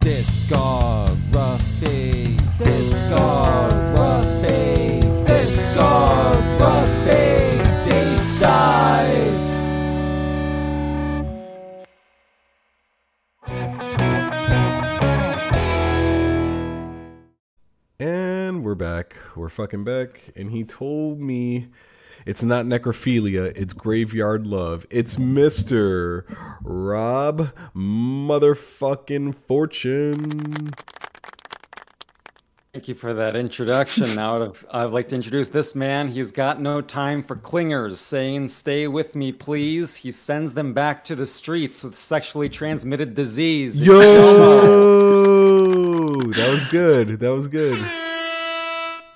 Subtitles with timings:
[0.00, 1.60] Discography,
[2.56, 3.02] discography,
[5.26, 6.32] discography,
[7.84, 9.36] deep dive.
[17.98, 19.18] And we're back.
[19.36, 20.30] We're fucking back.
[20.34, 21.68] And he told me
[22.26, 24.86] it's not necrophilia, it's graveyard love.
[24.90, 26.24] It's Mr.
[26.62, 30.70] Rob Motherfucking Fortune.
[32.72, 34.14] Thank you for that introduction.
[34.16, 36.06] now I'd, I'd like to introduce this man.
[36.06, 39.96] He's got no time for clingers, saying, Stay with me, please.
[39.96, 43.80] He sends them back to the streets with sexually transmitted disease.
[43.80, 45.10] It's Yo!
[46.32, 47.18] That was good.
[47.18, 47.78] That was good.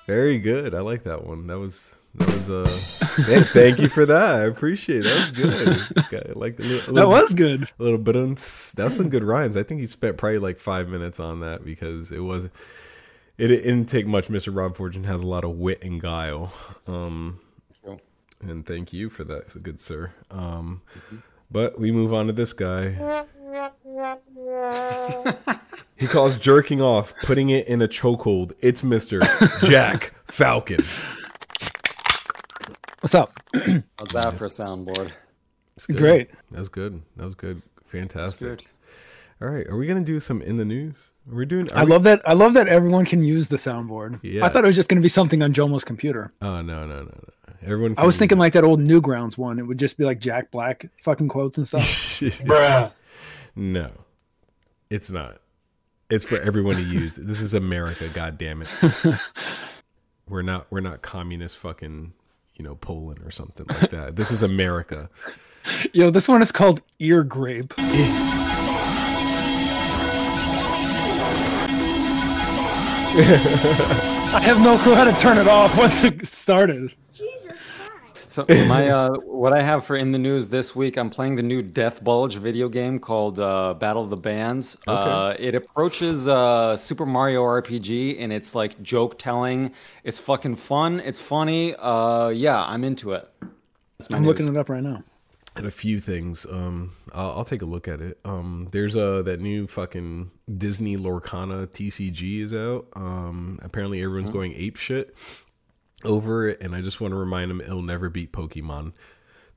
[0.05, 0.75] Very good.
[0.75, 1.47] I like that one.
[1.47, 2.65] That was that was uh
[3.25, 4.35] thank, thank you for that.
[4.39, 5.03] I appreciate it.
[5.05, 5.97] That was good.
[6.05, 7.63] Okay, I like the little, That was good.
[7.63, 8.29] a little bit of
[8.75, 9.55] that was some good rhymes.
[9.57, 12.45] I think he spent probably like five minutes on that because it was
[13.37, 14.27] it, it didn't take much.
[14.29, 14.55] Mr.
[14.55, 16.53] Rob Fortune has a lot of wit and guile.
[16.87, 17.39] Um
[17.83, 17.99] Cool.
[18.41, 20.11] and thank you for that, good sir.
[20.31, 20.81] Um
[21.51, 23.25] but we move on to this guy.
[25.95, 28.53] he calls jerking off, putting it in a chokehold.
[28.61, 29.21] It's Mr.
[29.69, 30.83] Jack Falcon.
[33.05, 33.39] What's up?
[33.53, 35.11] How's that for a soundboard?
[35.85, 35.97] Good.
[35.97, 36.31] Great.
[36.49, 37.03] That was good.
[37.17, 37.61] That was good.
[37.85, 38.47] Fantastic.
[38.47, 38.63] Good.
[39.43, 41.11] All right, are we gonna do some in the news?
[41.27, 41.71] We're we doing?
[41.71, 42.27] are I we- love that.
[42.27, 44.21] I love that everyone can use the soundboard.
[44.23, 44.43] Yeah.
[44.43, 46.31] I thought it was just going to be something on Jomo's computer.
[46.41, 47.23] Oh no no no no!
[47.61, 47.93] Everyone.
[47.95, 49.59] I was can- thinking like that old Newgrounds one.
[49.59, 51.81] It would just be like Jack Black fucking quotes and stuff.
[52.43, 52.91] Bruh.
[53.55, 53.91] No,
[54.89, 55.37] it's not.
[56.09, 57.17] It's for everyone to use.
[57.17, 58.09] This is America.
[58.09, 58.69] God damn it.
[60.27, 60.65] we're not.
[60.71, 62.11] We're not communist fucking.
[62.55, 64.15] You know, Poland or something like that.
[64.15, 65.09] This is America.
[65.93, 67.73] Yo, this one is called Ear Grape.
[73.17, 76.93] I have no clue how to turn it off once it started.
[78.35, 81.43] So my uh, what I have for in the news this week, I'm playing the
[81.43, 84.75] new Death Bulge video game called uh, Battle of the Bands.
[84.85, 89.71] Uh, it approaches uh, Super Mario RPG, and it's like joke telling.
[90.03, 90.99] It's fucking fun.
[90.99, 91.75] It's funny.
[91.75, 93.25] Uh, yeah, I'm into it.
[93.97, 94.27] That's my I'm news.
[94.27, 95.01] looking it up right now.
[95.55, 96.45] and a few things.
[96.45, 98.19] Um, I'll, I'll take a look at it.
[98.25, 102.87] Um, there's uh that new fucking Disney Lorcana TCG is out.
[102.97, 105.15] Um, apparently everyone's going ape shit
[106.05, 108.93] over it, and I just want to remind them it'll never beat Pokemon.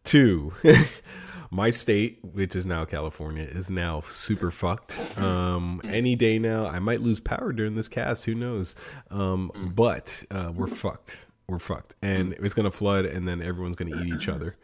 [0.04, 0.52] Two,
[1.50, 4.98] my state, which is now California, is now super fucked.
[5.18, 8.24] Um, any day now, I might lose power during this cast.
[8.24, 8.74] Who knows?
[9.10, 11.26] Um, but uh, we're fucked.
[11.48, 14.56] We're fucked, and it's gonna flood, and then everyone's gonna eat each other.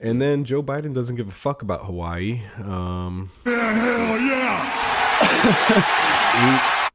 [0.00, 2.42] And then Joe Biden doesn't give a fuck about Hawaii.
[2.58, 3.50] Um, he,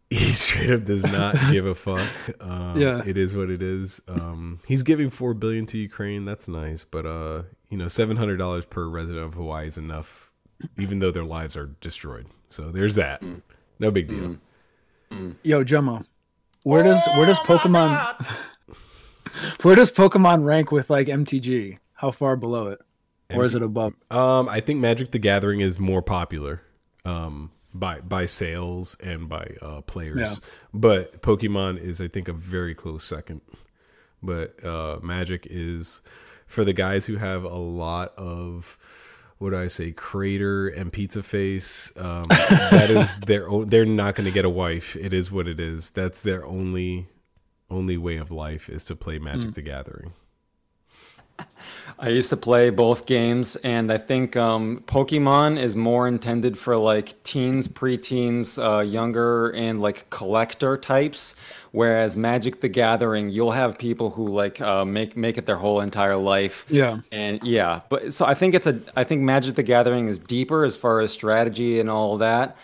[0.09, 2.07] he straight up does not give a fuck.
[2.41, 3.01] Um, Yeah.
[3.05, 4.01] it is what it is.
[4.07, 6.25] Um, he's giving four billion to Ukraine.
[6.25, 10.31] That's nice, but uh, you know, seven hundred dollars per resident of Hawaii is enough,
[10.77, 12.27] even though their lives are destroyed.
[12.49, 13.21] So there's that.
[13.79, 14.37] No big deal.
[15.43, 16.05] Yo, Jomo,
[16.63, 18.25] where does where does Pokemon
[19.63, 21.79] where does Pokemon rank with like MTG?
[21.93, 22.81] How far below it,
[23.33, 23.93] or is it above?
[24.11, 26.61] Um, I think Magic the Gathering is more popular
[27.05, 30.35] um, by by sales and by uh, players, Yeah.
[30.73, 33.41] but Pokemon is I think a very close second.
[34.23, 36.01] But uh, Magic is
[36.47, 38.77] for the guys who have a lot of
[39.37, 41.91] what do I say, crater and pizza face.
[41.95, 43.69] Um, that is their own.
[43.69, 44.95] They're not going to get a wife.
[44.95, 45.91] It is what it is.
[45.91, 47.07] That's their only
[47.69, 50.13] only way of life is to play Magic the Gathering.
[51.99, 56.77] I used to play both games, and I think um, Pokemon is more intended for
[56.77, 61.35] like teens, preteens, uh, younger, and like collector types.
[61.71, 65.81] Whereas Magic: The Gathering, you'll have people who like uh, make make it their whole
[65.81, 66.65] entire life.
[66.69, 66.99] Yeah.
[67.11, 70.63] and yeah, but so I think it's a I think Magic: The Gathering is deeper
[70.63, 72.57] as far as strategy and all that.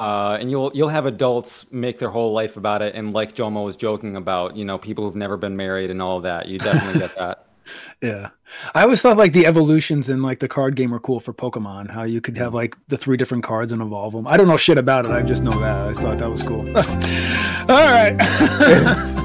[0.00, 3.64] Uh, and you'll you'll have adults make their whole life about it, and like Jomo
[3.64, 6.48] was joking about, you know, people who've never been married and all that.
[6.48, 7.43] You definitely get that.
[8.02, 8.30] Yeah.
[8.74, 11.90] I always thought like the evolutions in like the card game were cool for Pokemon.
[11.90, 14.26] How you could have like the three different cards and evolve them.
[14.26, 15.10] I don't know shit about it.
[15.10, 15.88] I just know that.
[15.88, 16.60] I thought that was cool.
[17.68, 18.16] All right.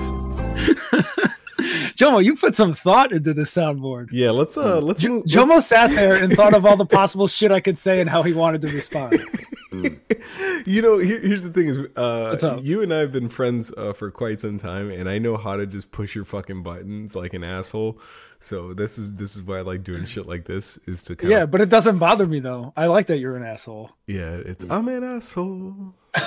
[1.99, 4.07] Jomo, you put some thought into this soundboard.
[4.11, 7.51] Yeah, let's uh let's move, Jomo sat there and thought of all the possible shit
[7.51, 9.19] I could say and how he wanted to respond.
[10.65, 13.93] You know, here, here's the thing: is uh, you and I have been friends uh,
[13.93, 17.33] for quite some time, and I know how to just push your fucking buttons like
[17.33, 17.99] an asshole.
[18.39, 21.31] So this is this is why I like doing shit like this is to kind
[21.31, 22.73] of Yeah, of but it doesn't bother me though.
[22.75, 23.91] I like that you're an asshole.
[24.05, 24.31] yeah.
[24.31, 25.93] It's I'm an asshole.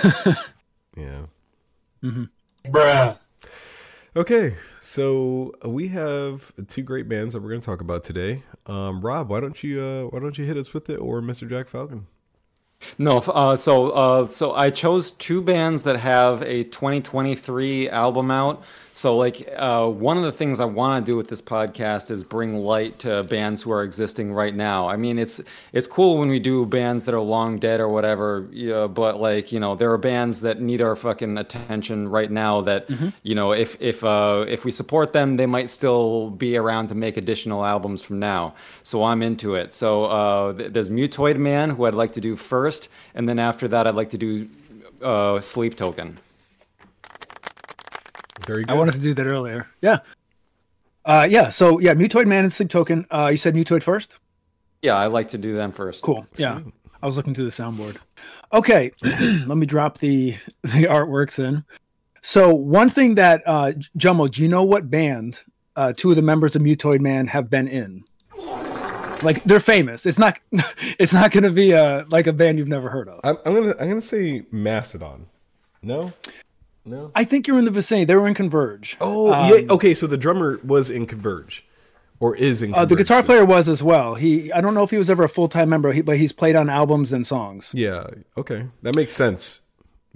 [0.96, 1.26] yeah.
[2.02, 2.24] Mm-hmm.
[2.66, 3.18] Bruh.
[4.14, 8.42] Okay, so we have two great bands that we're going to talk about today.
[8.66, 11.48] Um, Rob, why don't you uh, why don't you hit us with it, or Mr.
[11.48, 12.06] Jack Falcon?
[12.98, 18.62] No, uh, so uh, so I chose two bands that have a 2023 album out.
[18.94, 22.24] So, like, uh, one of the things I want to do with this podcast is
[22.24, 24.86] bring light to bands who are existing right now.
[24.86, 25.40] I mean, it's
[25.72, 29.50] it's cool when we do bands that are long dead or whatever, yeah, but like,
[29.50, 32.60] you know, there are bands that need our fucking attention right now.
[32.60, 33.08] That Mm-hmm.
[33.22, 36.94] you know, if if uh, if we support them, they might still be around to
[36.94, 38.54] make additional albums from now.
[38.82, 39.72] So I'm into it.
[39.72, 43.68] So uh, th- there's Mutoid Man, who I'd like to do first, and then after
[43.68, 44.48] that, I'd like to do
[45.00, 46.18] uh, Sleep Token.
[48.46, 48.72] Very good.
[48.72, 49.66] I wanted to do that earlier.
[49.80, 50.00] Yeah.
[51.04, 51.48] Uh, yeah.
[51.48, 53.06] So yeah, Mutoid Man and Sleep Token.
[53.10, 54.18] Uh, you said Mutoid first.
[54.82, 56.02] Yeah, I like to do them first.
[56.02, 56.26] Cool.
[56.36, 56.60] Yeah.
[57.02, 57.96] I was looking through the soundboard.
[58.52, 61.64] Okay, let me drop the the artworks in.
[62.20, 65.40] So one thing that uh Jumbo, do you know what band
[65.76, 68.04] uh two of the members of Mutoid Man have been in?
[69.22, 70.06] Like they're famous.
[70.06, 70.38] It's not
[70.98, 73.20] it's not gonna be a like a band you've never heard of.
[73.24, 75.26] I'm, I'm gonna I'm gonna say Mastodon.
[75.82, 76.12] No,
[76.84, 77.10] no.
[77.14, 78.04] I think you're in the vicinity.
[78.06, 78.96] They were in Converge.
[79.00, 79.72] Oh, Um, yeah.
[79.72, 81.64] Okay, so the drummer was in Converge,
[82.20, 82.74] or is in.
[82.74, 84.14] Uh, the guitar player was as well.
[84.14, 86.56] He I don't know if he was ever a full time member, but he's played
[86.56, 87.70] on albums and songs.
[87.74, 88.06] Yeah.
[88.36, 89.60] Okay, that makes sense.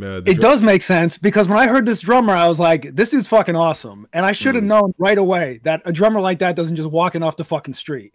[0.01, 2.95] Uh, It drum- does make sense because when I heard this drummer, I was like,
[2.95, 6.41] "This dude's fucking awesome," and I should have known right away that a drummer like
[6.41, 8.13] that doesn't just walk in off the fucking street.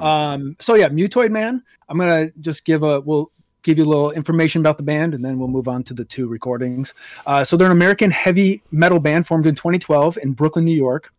[0.00, 1.62] Um, so yeah, Mutoid Man.
[1.88, 3.30] I'm gonna just give a we'll
[3.62, 6.04] give you a little information about the band, and then we'll move on to the
[6.04, 6.94] two recordings.
[7.26, 11.12] Uh, so they're an American heavy metal band formed in 2012 in Brooklyn, New York.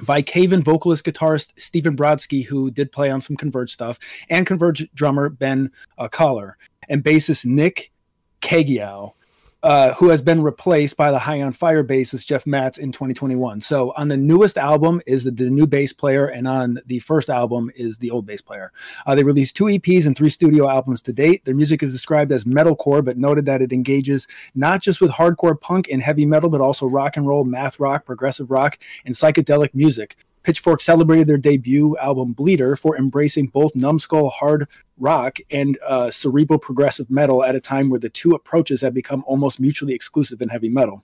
[0.00, 3.98] By Cave In vocalist guitarist Stephen Brodsky, who did play on some Converge stuff,
[4.28, 6.58] and Converge drummer Ben uh, Koller,
[6.88, 7.92] and bassist Nick
[8.42, 9.12] Cageao,
[9.64, 13.62] uh, who has been replaced by the High on Fire bassist Jeff Matz in 2021.
[13.62, 17.30] So on the newest album is the, the new bass player, and on the first
[17.30, 18.72] album is the old bass player.
[19.06, 21.46] Uh, they released two EPs and three studio albums to date.
[21.46, 25.58] Their music is described as metalcore, but noted that it engages not just with hardcore
[25.58, 29.74] punk and heavy metal, but also rock and roll, math rock, progressive rock, and psychedelic
[29.74, 30.18] music.
[30.44, 34.68] Pitchfork celebrated their debut album Bleeder for embracing both numbskull hard
[34.98, 39.24] rock and uh, cerebral progressive metal at a time where the two approaches have become
[39.26, 41.02] almost mutually exclusive in heavy metal.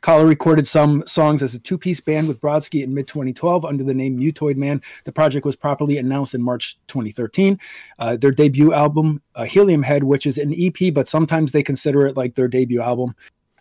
[0.00, 3.84] Koller recorded some songs as a two piece band with Brodsky in mid 2012 under
[3.84, 4.80] the name Mutoid Man.
[5.04, 7.60] The project was properly announced in March 2013.
[7.98, 12.06] Uh, their debut album, uh, Helium Head, which is an EP, but sometimes they consider
[12.06, 13.14] it like their debut album,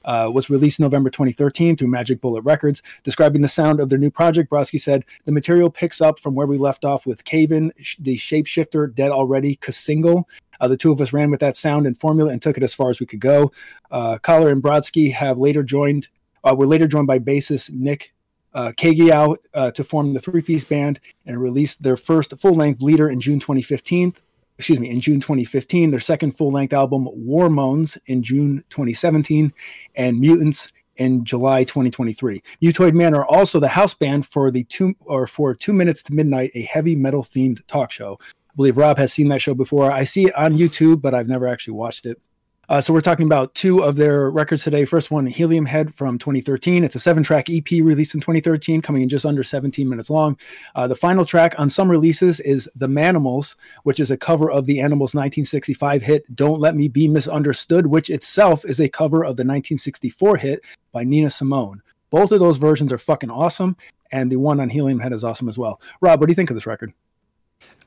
[0.05, 2.81] uh, was released November 2013 through Magic Bullet Records.
[3.03, 6.47] Describing the sound of their new project, Brodsky said, The material picks up from where
[6.47, 10.27] we left off with Cave In, Sh- the Shapeshifter, Dead Already, single.
[10.59, 12.73] Uh, the two of us ran with that sound and formula and took it as
[12.73, 13.51] far as we could go.
[13.91, 16.07] Uh, Koller and Brodsky have later joined,
[16.43, 18.13] uh, were later joined by bassist Nick
[18.53, 22.79] uh, Cageao uh, to form the three piece band and released their first full length
[22.79, 24.13] Bleeder in June 2015
[24.59, 29.53] excuse me, in June 2015, their second full length album, War Moans, in June 2017,
[29.95, 32.43] and Mutants in July 2023.
[32.61, 36.13] Mutoid Man are also the house band for the two or for Two Minutes to
[36.13, 38.19] Midnight, a heavy metal themed talk show.
[38.21, 39.93] I believe Rob has seen that show before.
[39.93, 42.21] I see it on YouTube, but I've never actually watched it.
[42.69, 44.85] Uh, so we're talking about two of their records today.
[44.85, 46.83] First one, Helium Head from 2013.
[46.83, 50.37] It's a seven-track EP released in 2013, coming in just under 17 minutes long.
[50.75, 54.67] Uh, the final track on some releases is The Manimals, which is a cover of
[54.67, 59.35] the Animals 1965 hit "Don't Let Me Be Misunderstood," which itself is a cover of
[59.35, 61.81] the 1964 hit by Nina Simone.
[62.11, 63.77] Both of those versions are fucking awesome,
[64.11, 65.81] and the one on Helium Head is awesome as well.
[66.01, 66.93] Rob, what do you think of this record?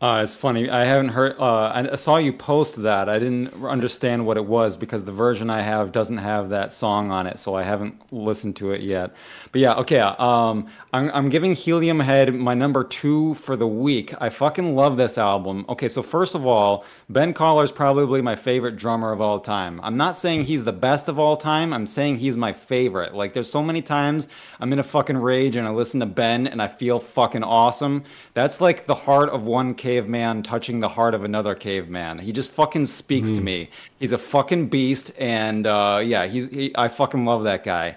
[0.02, 0.68] Uh, it's funny.
[0.68, 1.36] I haven't heard.
[1.38, 3.08] Uh, I saw you post that.
[3.08, 7.12] I didn't understand what it was because the version I have doesn't have that song
[7.12, 9.14] on it, so I haven't listened to it yet.
[9.52, 10.00] But yeah, okay.
[10.00, 14.12] Um, I'm, I'm giving Helium Head my number two for the week.
[14.20, 15.64] I fucking love this album.
[15.68, 19.80] Okay, so first of all, Ben Koller is probably my favorite drummer of all time.
[19.84, 21.72] I'm not saying he's the best of all time.
[21.72, 23.14] I'm saying he's my favorite.
[23.14, 24.26] Like, there's so many times
[24.58, 28.02] I'm in a fucking rage and I listen to Ben and I feel fucking awesome.
[28.34, 32.18] That's like the heart of one caveman touching the heart of another caveman.
[32.18, 33.68] He just fucking speaks to me.
[33.98, 37.96] He's a fucking beast, and uh, yeah, he's he, I fucking love that guy.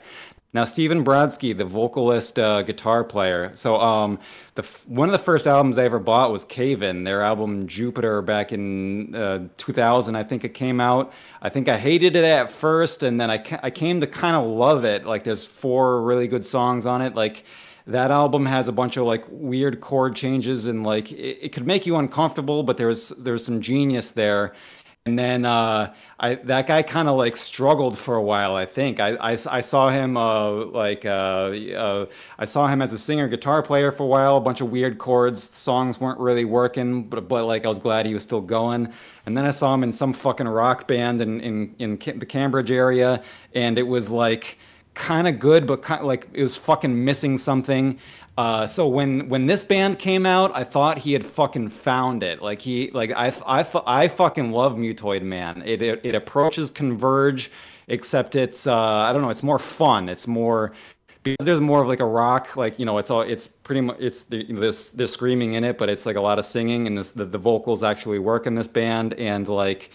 [0.52, 3.52] Now, Stephen Brodsky, the vocalist, uh, guitar player.
[3.56, 4.20] So, um,
[4.56, 7.68] the f- one of the first albums I ever bought was Cave In, their album
[7.68, 10.16] Jupiter back in uh, 2000.
[10.16, 11.12] I think it came out.
[11.42, 14.36] I think I hated it at first, and then I, ca- I came to kind
[14.38, 15.06] of love it.
[15.06, 17.16] Like, there's four really good songs on it.
[17.16, 17.44] Like,
[17.88, 21.68] that album has a bunch of like weird chord changes, and like it, it could
[21.68, 24.54] make you uncomfortable, but there was there was some genius there.
[25.08, 28.56] and then uh, I that guy kind of like struggled for a while.
[28.56, 32.06] I think I I, I saw him uh, like uh, uh,
[32.40, 34.36] I saw him as a singer guitar player for a while.
[34.38, 38.08] A bunch of weird chords, songs weren't really working, but but like I was glad
[38.08, 38.92] he was still going.
[39.28, 42.72] And then I saw him in some fucking rock band in in, in the Cambridge
[42.72, 43.22] area,
[43.54, 44.58] and it was like
[44.96, 48.00] kind of good, but kind like it was fucking missing something.
[48.38, 52.42] Uh, so when when this band came out, I thought he had fucking found it.
[52.42, 55.62] Like he like I I, I fucking love Mutoid Man.
[55.66, 57.50] It, it, it approaches Converge,
[57.88, 59.30] except it's uh, I don't know.
[59.30, 60.10] It's more fun.
[60.10, 60.74] It's more
[61.24, 62.58] because there's more of like a rock.
[62.58, 65.78] Like you know, it's all it's pretty much it's the, this there's screaming in it,
[65.78, 68.56] but it's like a lot of singing and this the, the vocals actually work in
[68.56, 69.92] this band and like.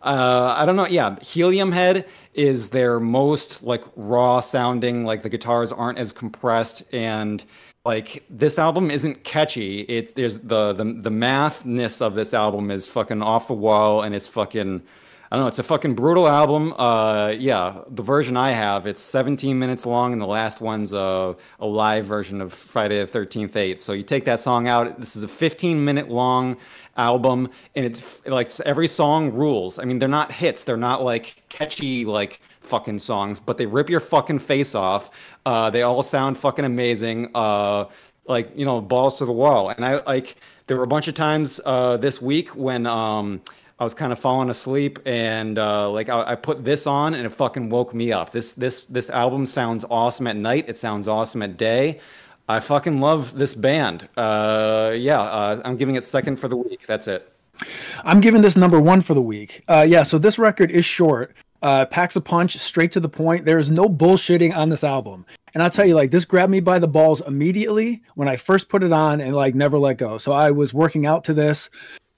[0.00, 0.86] Uh, I don't know.
[0.86, 2.06] Yeah, Helium Head
[2.38, 5.04] is their most like raw sounding.
[5.04, 7.44] Like the guitars aren't as compressed, and
[7.84, 9.80] like this album isn't catchy.
[9.80, 14.14] It's there's the the the mathness of this album is fucking off the wall, and
[14.14, 14.82] it's fucking.
[15.30, 15.48] I don't know.
[15.48, 16.72] It's a fucking brutal album.
[16.78, 21.36] Uh, yeah, the version I have, it's 17 minutes long, and the last one's a,
[21.60, 23.78] a live version of Friday the 13th 8.
[23.78, 24.98] So you take that song out.
[24.98, 26.56] This is a 15 minute long
[26.98, 29.78] album, and it's like every song rules.
[29.78, 30.64] I mean, they're not hits.
[30.64, 35.10] They're not like catchy like fucking songs, but they rip your fucking face off.
[35.46, 37.30] Uh, they all sound fucking amazing.
[37.34, 37.86] Uh,
[38.26, 39.70] like you know, balls to the wall.
[39.70, 40.36] And I like
[40.66, 43.40] there were a bunch of times uh, this week when um,
[43.78, 47.24] I was kind of falling asleep, and uh, like I, I, put this on, and
[47.26, 48.30] it fucking woke me up.
[48.30, 50.66] This this this album sounds awesome at night.
[50.68, 52.00] It sounds awesome at day.
[52.48, 54.08] I fucking love this band.
[54.16, 56.86] Uh, yeah, uh, I'm giving it second for the week.
[56.86, 57.30] That's it.
[58.04, 59.64] I'm giving this number one for the week.
[59.68, 63.44] Uh, yeah, so this record is short, uh, packs a punch, straight to the point.
[63.44, 65.26] There's no bullshitting on this album.
[65.52, 68.70] And I'll tell you, like, this grabbed me by the balls immediately when I first
[68.70, 70.16] put it on and, like, never let go.
[70.16, 71.68] So I was working out to this.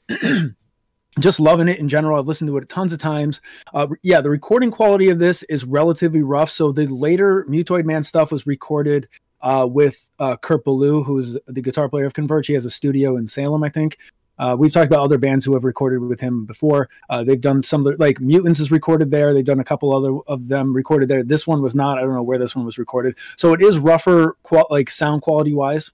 [1.19, 2.19] just loving it in general.
[2.19, 3.41] I've listened to it tons of times.
[3.75, 6.51] Uh, yeah, the recording quality of this is relatively rough.
[6.51, 9.09] So the later Mutoid Man stuff was recorded
[9.43, 12.47] uh, with uh, Kurt Ballou, who's the guitar player of Converge.
[12.47, 13.99] He has a studio in Salem, I think.
[14.41, 16.89] Uh, we've talked about other bands who have recorded with him before.
[17.11, 19.35] Uh, they've done some like Mutants is recorded there.
[19.35, 21.23] They've done a couple other of them recorded there.
[21.23, 21.99] This one was not.
[21.99, 23.19] I don't know where this one was recorded.
[23.37, 25.93] So it is rougher, qual- like sound quality wise.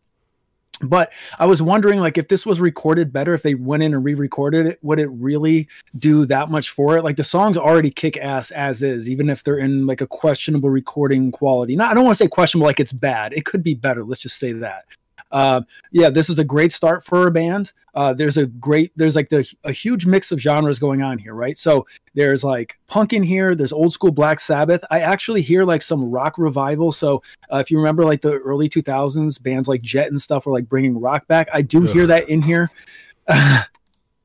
[0.83, 4.05] But I was wondering, like, if this was recorded better, if they went in and
[4.05, 7.03] re-recorded it, would it really do that much for it?
[7.03, 10.69] Like, the songs already kick ass as is, even if they're in like a questionable
[10.69, 11.77] recording quality.
[11.77, 13.33] Not, I don't want to say questionable, like it's bad.
[13.33, 14.05] It could be better.
[14.05, 14.85] Let's just say that.
[15.31, 17.73] Uh, yeah, this is a great start for a band.
[17.95, 21.35] Uh, there's a great, there's like the, a huge mix of genres going on here,
[21.35, 21.57] right?
[21.57, 23.55] So there's like punk in here.
[23.55, 24.85] There's old school Black Sabbath.
[24.91, 26.93] I actually hear like some rock revival.
[26.93, 30.53] So uh, if you remember like the early 2000s, bands like Jet and stuff were
[30.53, 31.49] like bringing rock back.
[31.53, 31.93] I do Ugh.
[31.93, 32.71] hear that in here.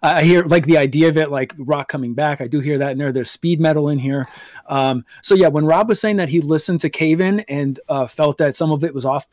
[0.03, 2.41] I hear like the idea of it, like rock coming back.
[2.41, 3.11] I do hear that in there.
[3.11, 4.27] There's speed metal in here.
[4.65, 8.07] Um, so yeah, when Rob was saying that he listened to Cave In and uh,
[8.07, 9.29] felt that some of it was off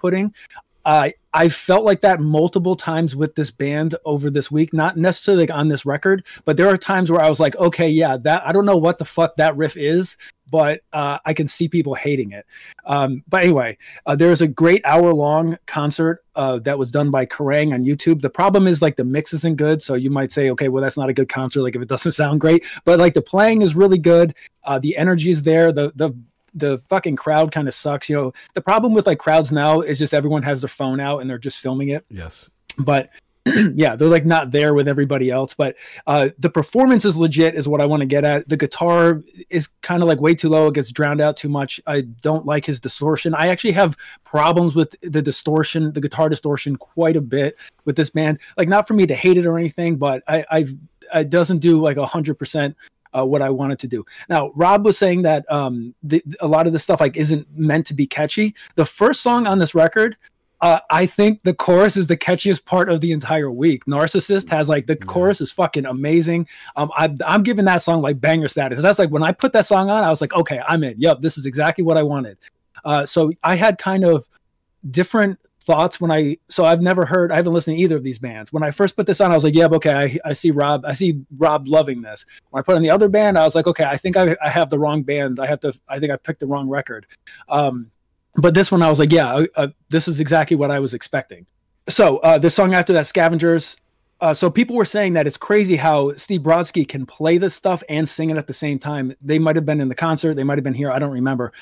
[0.89, 4.97] putting, uh, I felt like that multiple times with this band over this week, not
[4.97, 8.47] necessarily on this record, but there are times where I was like, okay, yeah, that
[8.47, 10.17] I don't know what the fuck that riff is,
[10.51, 12.47] but uh, I can see people hating it.
[12.87, 13.77] Um, but anyway,
[14.07, 18.23] uh, there's a great hour long concert uh, that was done by Kerrang on YouTube.
[18.23, 20.97] The problem is like the mix isn't good, so you might say, okay, well that's
[20.97, 22.65] not a good concert, like if it doesn't sound great.
[22.85, 26.15] But like the playing is really good, uh, the energy is there, the the
[26.59, 28.09] the fucking crowd kind of sucks.
[28.09, 31.21] You know, the problem with like crowds now is just everyone has their phone out
[31.21, 32.05] and they're just filming it.
[32.11, 32.51] Yes.
[32.79, 33.11] But
[33.75, 35.55] yeah, they're like not there with everybody else.
[35.55, 38.49] But uh, the performance is legit, is what I want to get at.
[38.49, 41.81] The guitar is kind of like way too low; it gets drowned out too much.
[41.87, 43.35] I don't like his distortion.
[43.35, 48.11] I actually have problems with the distortion, the guitar distortion, quite a bit with this
[48.11, 48.41] band.
[48.57, 50.75] Like, not for me to hate it or anything, but I, I've
[51.15, 52.77] it doesn't do like a hundred percent
[53.17, 54.05] uh, what I wanted to do.
[54.29, 57.87] Now, Rob was saying that um, the, a lot of the stuff like isn't meant
[57.87, 58.55] to be catchy.
[58.75, 60.17] The first song on this record,
[60.61, 63.85] uh, I think the chorus is the catchiest part of the entire week.
[63.85, 65.07] Narcissist has like the yeah.
[65.07, 66.49] chorus is fucking amazing.
[66.77, 68.83] Um, I, I'm giving that song like banger status.
[68.83, 70.95] That's like when I put that song on, I was like, okay, I'm in.
[70.99, 72.39] Yep, this is exactly what I wanted.
[72.85, 74.29] Uh, so I had kind of
[74.91, 75.39] different
[75.69, 78.55] thoughts when I so I've never heard I haven't listened to either of these bands.
[78.55, 80.87] When I first put this on, I was like, yeah, okay, I, I see Rob,
[80.87, 82.25] I see Rob loving this.
[82.49, 84.49] When I put on the other band, I was like, okay, I think I, I
[84.49, 85.39] have the wrong band.
[85.39, 87.07] I have to I think I picked the wrong record.
[87.51, 87.91] Um,
[88.37, 90.95] but this one, I was like, yeah, uh, uh this is exactly what I was
[90.95, 91.45] expecting.
[91.87, 93.77] So uh, the song after that, Scavengers,
[94.21, 97.85] uh, so people were saying that it's crazy how Steve Brodsky can play this stuff
[97.89, 99.15] and sing it at the same time.
[99.23, 101.53] They might have been in the concert, they might have been here, I don't remember.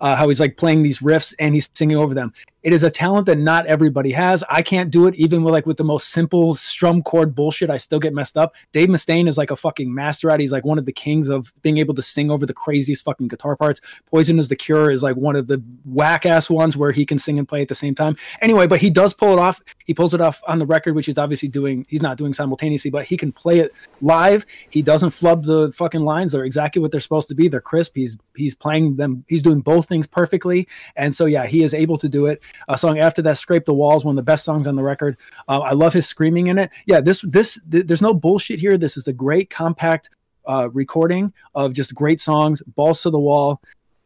[0.00, 2.32] Uh, how he's like playing these riffs and he's singing over them.
[2.66, 4.42] It is a talent that not everybody has.
[4.50, 7.70] I can't do it even with like with the most simple strum chord bullshit.
[7.70, 8.56] I still get messed up.
[8.72, 10.40] Dave Mustaine is like a fucking master at.
[10.40, 10.42] it.
[10.42, 13.28] He's like one of the kings of being able to sing over the craziest fucking
[13.28, 13.80] guitar parts.
[14.10, 17.20] Poison is the Cure is like one of the whack ass ones where he can
[17.20, 18.16] sing and play at the same time.
[18.42, 19.62] Anyway, but he does pull it off.
[19.84, 21.86] He pulls it off on the record, which he's obviously doing.
[21.88, 24.44] He's not doing simultaneously, but he can play it live.
[24.70, 26.32] He doesn't flub the fucking lines.
[26.32, 27.46] They're exactly what they're supposed to be.
[27.46, 27.92] They're crisp.
[27.94, 29.24] He's he's playing them.
[29.28, 30.66] He's doing both things perfectly.
[30.96, 32.42] And so yeah, he is able to do it.
[32.68, 35.16] A song after that, "Scrape the Walls," one of the best songs on the record.
[35.48, 36.70] Uh, I love his screaming in it.
[36.86, 38.78] Yeah, this this th- there's no bullshit here.
[38.78, 40.10] This is a great compact
[40.46, 43.60] uh, recording of just great songs, balls to the wall.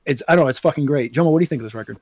[0.04, 1.12] It's I don't know, it's fucking great.
[1.12, 1.98] Jomo, what do you think of this record?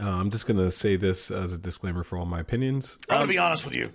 [0.00, 2.98] Uh, I'm just gonna say this as a disclaimer for all my opinions.
[3.08, 3.90] I'm gonna be honest with you.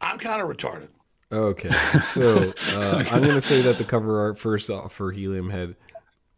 [0.00, 0.88] I'm kind of retarded.
[1.30, 1.70] Okay,
[2.00, 5.76] so uh, I'm gonna say that the cover art first off for Helium Head,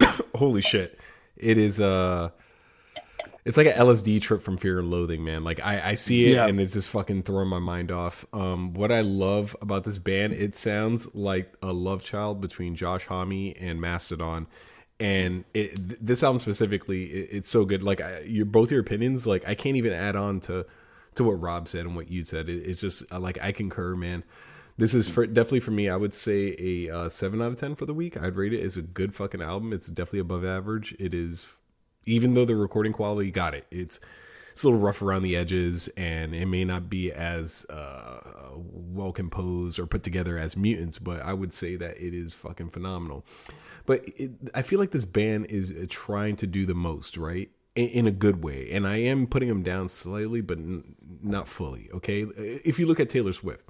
[0.34, 0.98] holy shit,
[1.36, 2.30] it is uh
[3.44, 5.44] it's like an LSD trip from Fear and Loathing, man.
[5.44, 6.46] Like I, I see it Yeah.
[6.46, 8.26] and it's just fucking throwing my mind off.
[8.32, 13.06] Um, what I love about this band, it sounds like a love child between Josh
[13.06, 14.46] Homme and Mastodon.
[14.98, 17.82] And it, this album specifically, it, it's so good.
[17.82, 20.66] Like I, your both your opinions, like I can't even add on to
[21.14, 22.48] to what Rob said and what you said.
[22.50, 24.22] It, it's just uh, like I concur, man.
[24.76, 25.88] This is for definitely for me.
[25.88, 28.16] I would say a uh, seven out of ten for the week.
[28.20, 29.72] I'd rate it as a good fucking album.
[29.72, 30.94] It's definitely above average.
[30.98, 31.46] It is,
[32.06, 33.66] even though the recording quality got it.
[33.70, 34.00] It's
[34.52, 39.12] it's a little rough around the edges, and it may not be as uh, well
[39.12, 40.98] composed or put together as Mutants.
[40.98, 43.24] But I would say that it is fucking phenomenal.
[43.86, 47.50] But it, I feel like this band is uh, trying to do the most, right?
[47.76, 51.46] In, in a good way, and I am putting them down slightly, but n- not
[51.46, 51.88] fully.
[51.94, 53.68] Okay, if you look at Taylor Swift.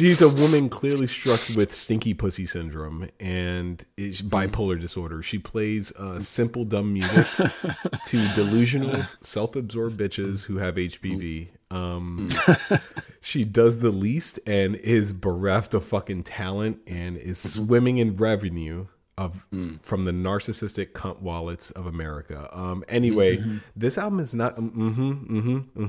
[0.00, 5.20] She's a woman clearly struck with stinky pussy syndrome and is bipolar disorder.
[5.20, 7.26] She plays uh, simple, dumb music
[8.06, 11.48] to delusional, self-absorbed bitches who have HPV.
[11.70, 12.30] Um,
[13.20, 18.86] she does the least and is bereft of fucking talent and is swimming in revenue
[19.18, 19.44] of
[19.82, 22.48] from the narcissistic cunt wallets of America.
[22.58, 23.44] Um, anyway,
[23.76, 24.56] this album is not.
[24.56, 25.84] Mm-hmm, mm-hmm,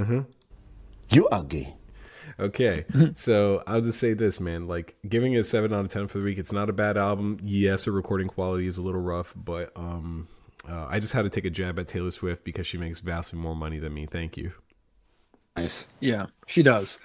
[0.00, 0.20] mm-hmm.
[1.10, 1.74] You are gay.
[2.38, 4.66] Okay, so I'll just say this, man.
[4.66, 6.38] Like giving it a seven out of ten for the week.
[6.38, 7.38] It's not a bad album.
[7.42, 10.28] Yes, the recording quality is a little rough, but um,
[10.68, 13.38] uh, I just had to take a jab at Taylor Swift because she makes vastly
[13.38, 14.06] more money than me.
[14.06, 14.52] Thank you.
[15.56, 15.86] Nice.
[16.00, 16.98] Yeah, she does.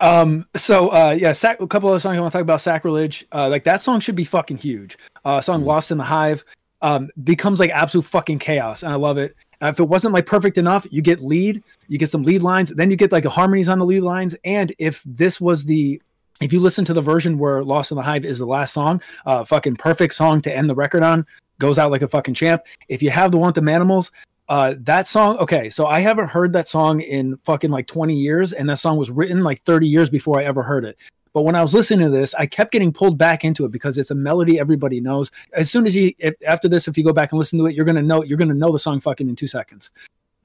[0.00, 3.24] Um, so uh yeah, sac- a couple of songs I want to talk about sacrilege.
[3.32, 4.98] Uh like that song should be fucking huge.
[5.24, 6.44] Uh song Lost in the Hive
[6.82, 9.36] um becomes like absolute fucking chaos and I love it.
[9.64, 12.68] Uh, if it wasn't like perfect enough, you get lead, you get some lead lines,
[12.70, 14.36] then you get like the harmonies on the lead lines.
[14.44, 16.00] And if this was the
[16.40, 19.00] if you listen to the version where Lost in the Hive is the last song,
[19.24, 21.24] uh fucking perfect song to end the record on,
[21.58, 22.62] goes out like a fucking champ.
[22.88, 24.10] If you have the one with the
[24.50, 28.52] uh that song okay so i haven't heard that song in fucking like 20 years
[28.52, 30.98] and that song was written like 30 years before i ever heard it
[31.34, 33.98] but when i was listening to this i kept getting pulled back into it because
[33.98, 35.30] it's a melody everybody knows.
[35.52, 37.74] As soon as you if, after this if you go back and listen to it
[37.74, 39.90] you're gonna know you're gonna know the song fucking in two seconds.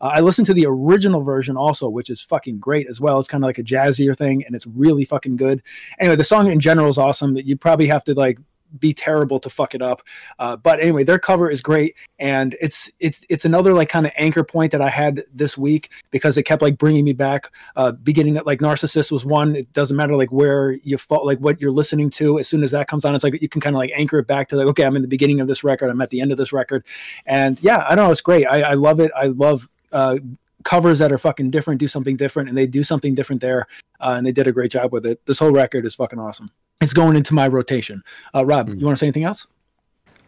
[0.02, 3.20] Uh, i listened to the original version also which is fucking great as well.
[3.20, 5.64] It's kind of like a jazzier thing and it's really fucking good.
[6.00, 7.38] Anyway the song in general is awesome.
[7.38, 8.40] You probably have to like
[8.78, 10.02] be terrible to fuck it up.
[10.38, 14.12] Uh, but anyway, their cover is great, and it's it's it's another like kind of
[14.18, 17.52] anchor point that I had this week because it kept like bringing me back.
[17.76, 19.56] Uh, beginning at like Narcissist was one.
[19.56, 22.40] It doesn't matter like where you fall, like what you're listening to.
[22.40, 24.28] As soon as that comes on, it's like you can kind of like anchor it
[24.28, 26.32] back to like okay, I'm in the beginning of this record, I'm at the end
[26.32, 26.86] of this record,
[27.26, 28.46] and yeah, I don't know, it's great.
[28.46, 29.12] I, I love it.
[29.16, 29.70] I love.
[29.92, 30.18] Uh,
[30.64, 33.66] covers that are fucking different do something different and they do something different there
[34.02, 36.52] uh, and they did a great job with it this whole record is fucking awesome
[36.82, 38.04] it's going into my rotation.
[38.34, 39.48] Uh, Rob, you want to say anything else?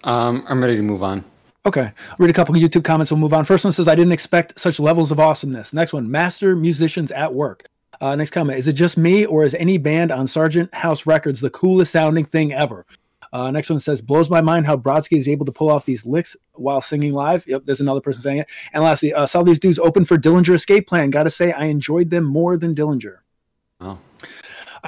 [0.03, 1.23] Um, I'm ready to move on.
[1.65, 1.91] Okay.
[2.09, 3.11] I'll read a couple of YouTube comments.
[3.11, 3.45] We'll move on.
[3.45, 5.73] First one says, I didn't expect such levels of awesomeness.
[5.73, 7.67] Next one, master musicians at work.
[7.99, 11.39] Uh, next comment, is it just me or is any band on Sargent House Records
[11.39, 12.85] the coolest sounding thing ever?
[13.31, 16.05] Uh, next one says, blows my mind how Brodsky is able to pull off these
[16.05, 17.47] licks while singing live.
[17.47, 18.49] Yep, there's another person saying it.
[18.73, 21.11] And lastly, uh, saw these dudes open for Dillinger Escape Plan.
[21.11, 23.17] Got to say, I enjoyed them more than Dillinger.
[23.79, 23.99] Oh.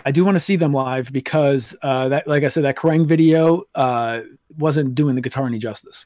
[0.05, 3.05] I do want to see them live because uh, that, like I said, that Kerrang
[3.05, 4.21] video uh,
[4.57, 6.05] wasn't doing the guitar any justice.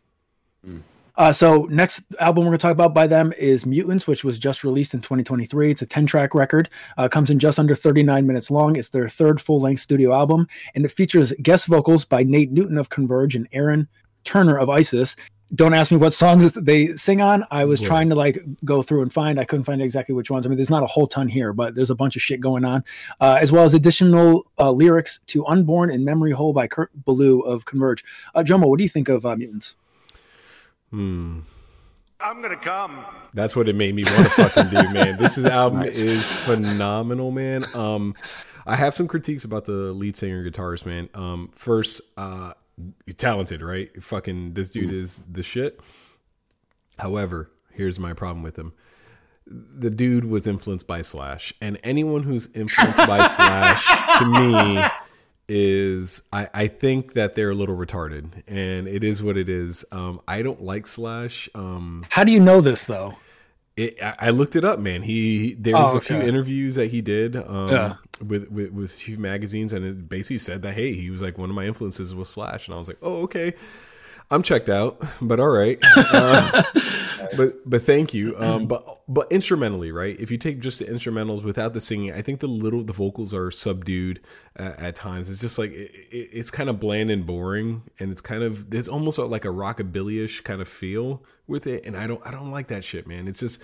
[1.15, 4.37] Uh, so next album we're going to talk about by them is Mutants, which was
[4.37, 5.71] just released in 2023.
[5.71, 8.75] It's a 10 track record, uh, comes in just under 39 minutes long.
[8.75, 12.77] It's their third full length studio album, and it features guest vocals by Nate Newton
[12.77, 13.87] of Converge and Aaron
[14.25, 15.15] Turner of ISIS.
[15.55, 17.45] Don't ask me what songs they sing on.
[17.51, 17.87] I was Right.
[17.87, 19.39] trying to like go through and find.
[19.39, 20.45] I couldn't find exactly which ones.
[20.45, 22.65] I mean, there's not a whole ton here, but there's a bunch of shit going
[22.65, 22.83] on,
[23.21, 27.39] uh, as well as additional uh, lyrics to "Unborn" and "Memory Hole" by Kurt Ballou
[27.41, 28.03] of Converge.
[28.35, 29.75] Uh, Jomo, what do you think of uh, Mutants?
[30.91, 31.39] Hmm.
[32.19, 33.05] I'm gonna come.
[33.33, 35.17] That's what it made me want to fucking do, man.
[35.17, 37.63] This is album is phenomenal, man.
[37.75, 38.15] Um,
[38.65, 41.09] I have some critiques about the lead singer and guitarist, man.
[41.13, 42.66] Um, first, uh, he's
[43.17, 43.89] talented, right?
[44.01, 45.79] Fucking this dude is the shit.
[46.99, 48.73] However, here's my problem with him.
[49.45, 53.85] The dude was influenced by Slash, and anyone who's influenced by Slash
[54.19, 54.83] to me
[55.47, 59.85] is I, I think that they're a little retarded, and it is what it is.
[59.91, 61.47] Um, I don't like Slash.
[61.55, 63.15] Um, How do you know this though?
[63.77, 65.03] it, I I looked it up, man.
[65.03, 67.93] He there was Oh, a few interviews that he did um, Yeah.
[68.21, 71.55] With, with with magazines, and it basically said that hey, he was like one of
[71.55, 73.53] my influences was Slash, and I was like, oh okay,
[74.29, 76.63] I'm checked out, but all right, uh,
[77.37, 78.35] but but thank you.
[78.37, 80.19] Um, but but instrumentally, right?
[80.19, 83.33] If you take just the instrumentals without the singing, I think the little the vocals
[83.33, 84.19] are subdued
[84.59, 85.29] uh, at times.
[85.29, 88.69] It's just like it, it, it's kind of bland and boring, and it's kind of
[88.69, 92.51] there's almost like a rockabilly-ish kind of feel with it, and I don't I don't
[92.51, 93.29] like that shit, man.
[93.29, 93.61] It's just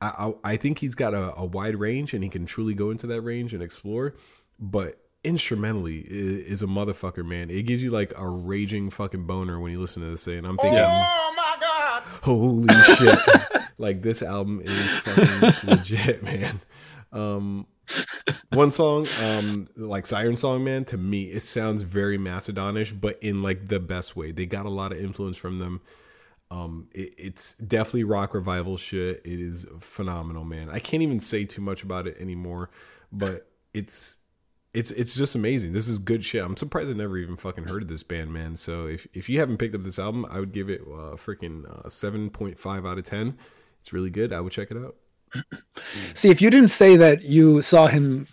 [0.00, 0.08] I
[0.44, 3.06] I, I think he's got a, a wide range, and he can truly go into
[3.08, 4.14] that range and explore,
[4.58, 7.50] but instrumentally is, is a motherfucker, man.
[7.50, 10.38] It gives you like a raging fucking boner when you listen to this thing.
[10.38, 12.02] And I'm thinking, Oh my God!
[12.22, 13.18] holy shit
[13.78, 16.60] like this album is fucking legit man
[17.12, 17.66] um
[18.52, 23.42] one song um like siren song man to me it sounds very Mastodonish but in
[23.42, 25.80] like the best way they got a lot of influence from them
[26.50, 31.44] um it, it's definitely rock revival shit it is phenomenal man i can't even say
[31.44, 32.70] too much about it anymore
[33.12, 34.18] but it's
[34.76, 35.72] it's it's just amazing.
[35.72, 36.44] This is good shit.
[36.44, 38.58] I'm surprised I never even fucking heard of this band, man.
[38.58, 41.64] So if if you haven't picked up this album, I would give it uh, freaking
[41.66, 43.38] uh, seven point five out of ten.
[43.80, 44.34] It's really good.
[44.34, 44.96] I would check it out.
[46.14, 48.28] See, if you didn't say that you saw him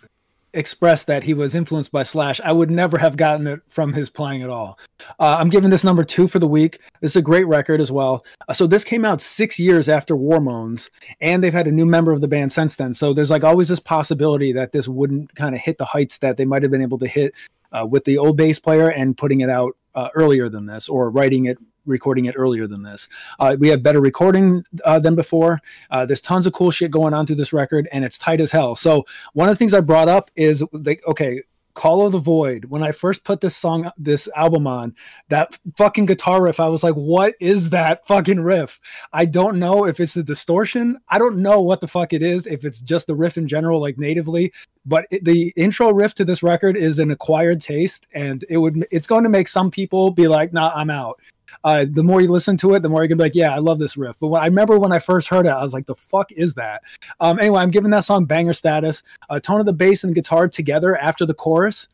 [0.54, 4.08] express that he was influenced by Slash, I would never have gotten it from his
[4.08, 4.78] playing at all.
[5.18, 6.80] Uh, I'm giving this number two for the week.
[7.00, 8.24] This is a great record as well.
[8.48, 10.90] Uh, so this came out six years after War Moans,
[11.20, 12.94] and they've had a new member of the band since then.
[12.94, 16.36] So there's like always this possibility that this wouldn't kind of hit the heights that
[16.36, 17.34] they might have been able to hit
[17.72, 21.10] uh, with the old bass player and putting it out uh, earlier than this, or
[21.10, 21.58] writing it.
[21.86, 23.08] Recording it earlier than this.
[23.38, 25.60] Uh, we have better recording uh, than before.
[25.90, 28.52] Uh, there's tons of cool shit going on through this record, and it's tight as
[28.52, 28.74] hell.
[28.74, 31.42] So one of the things I brought up is like, okay,
[31.74, 32.66] Call of the Void.
[32.66, 34.94] When I first put this song, this album on,
[35.28, 38.80] that fucking guitar riff, I was like, what is that fucking riff?
[39.12, 40.98] I don't know if it's the distortion.
[41.08, 42.46] I don't know what the fuck it is.
[42.46, 44.52] If it's just the riff in general, like natively,
[44.86, 48.86] but it, the intro riff to this record is an acquired taste, and it would
[48.90, 51.20] it's going to make some people be like, nah, I'm out
[51.62, 53.58] uh, the more you listen to it, the more you can be like, yeah, I
[53.58, 54.16] love this riff.
[54.18, 56.54] But when, I remember when I first heard it, I was like, the fuck is
[56.54, 56.82] that?
[57.20, 59.02] Um, anyway, I'm giving that song banger status.
[59.30, 61.88] Uh, tone of the bass and guitar together after the chorus.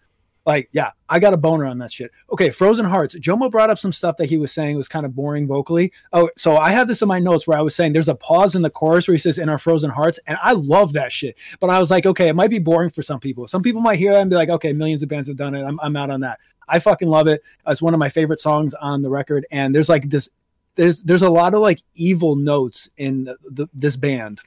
[0.47, 2.11] Like, yeah, I got a boner on that shit.
[2.33, 3.15] Okay, Frozen Hearts.
[3.19, 5.93] Jomo brought up some stuff that he was saying was kind of boring vocally.
[6.13, 8.55] Oh, so I have this in my notes where I was saying there's a pause
[8.57, 11.39] in the chorus where he says in our Frozen Hearts, and I love that shit.
[11.61, 13.47] But I was like, okay, it might be boring for some people.
[13.47, 15.63] Some people might hear that and be like, okay, millions of bands have done it.
[15.63, 16.41] I'm, I'm out on that.
[16.67, 17.43] I fucking love it.
[17.67, 20.29] It's one of my favorite songs on the record, and there's like this.
[20.77, 24.41] There's there's a lot of like evil notes in the, the, this band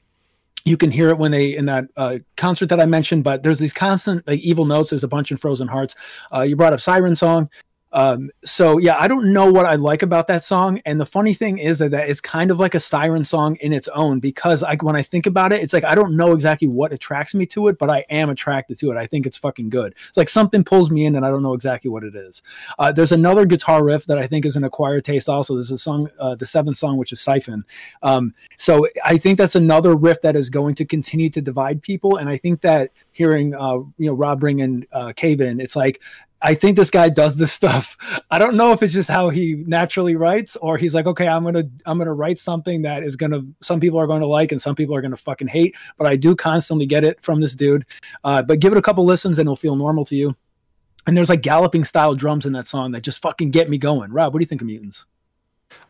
[0.66, 3.60] you can hear it when they in that uh, concert that I mentioned, but there's
[3.60, 4.92] these constant like evil notes.
[4.92, 5.96] There's a bunch in Frozen Hearts.
[6.34, 7.50] Uh, you brought up Siren Song.
[7.94, 10.82] Um, so yeah, I don't know what I like about that song.
[10.86, 13.72] And the funny thing is that that is kind of like a siren song in
[13.72, 16.92] its own because when I think about it, it's like I don't know exactly what
[16.92, 18.98] attracts me to it, but I am attracted to it.
[18.98, 19.94] I think it's fucking good.
[19.94, 22.42] It's like something pulls me in, and I don't know exactly what it is.
[22.80, 25.30] Uh, there's another guitar riff that I think is an acquired taste.
[25.30, 27.64] Also, there's a song, uh, the seventh song, which is Siphon.
[28.02, 32.18] Um, so I think that's another riff that is going to continue to divide people.
[32.18, 35.76] And I think that hearing uh, you know Rob bring in uh, Cave in, it's
[35.76, 36.02] like
[36.44, 37.98] I think this guy does this stuff.
[38.30, 41.44] I don't know if it's just how he naturally writes, or he's like, okay, I'm
[41.44, 44.62] gonna I'm gonna write something that is gonna some people are going to like and
[44.62, 45.76] some people are gonna fucking hate.
[45.98, 47.86] But I do constantly get it from this dude.
[48.24, 50.36] Uh, but give it a couple listens and it'll feel normal to you.
[51.08, 54.12] And there's like galloping style drums in that song that just fucking get me going.
[54.12, 55.06] Rob, what do you think of Mutants?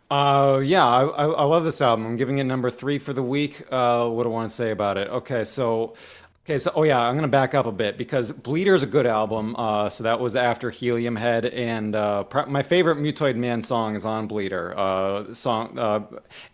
[0.10, 2.06] Uh, yeah, I, I, I love this album.
[2.06, 3.63] I'm giving it number three for the week.
[3.72, 5.10] Uh, what do I want to say about it?
[5.10, 5.96] Okay, so
[6.45, 9.06] Okay, so oh yeah, I'm gonna back up a bit because Bleeder is a good
[9.06, 9.56] album.
[9.56, 14.03] Uh, so that was after Helium Head, and uh, my favorite Mutoid Man song is
[14.03, 14.73] on Bleeder.
[14.77, 16.01] Uh, song uh,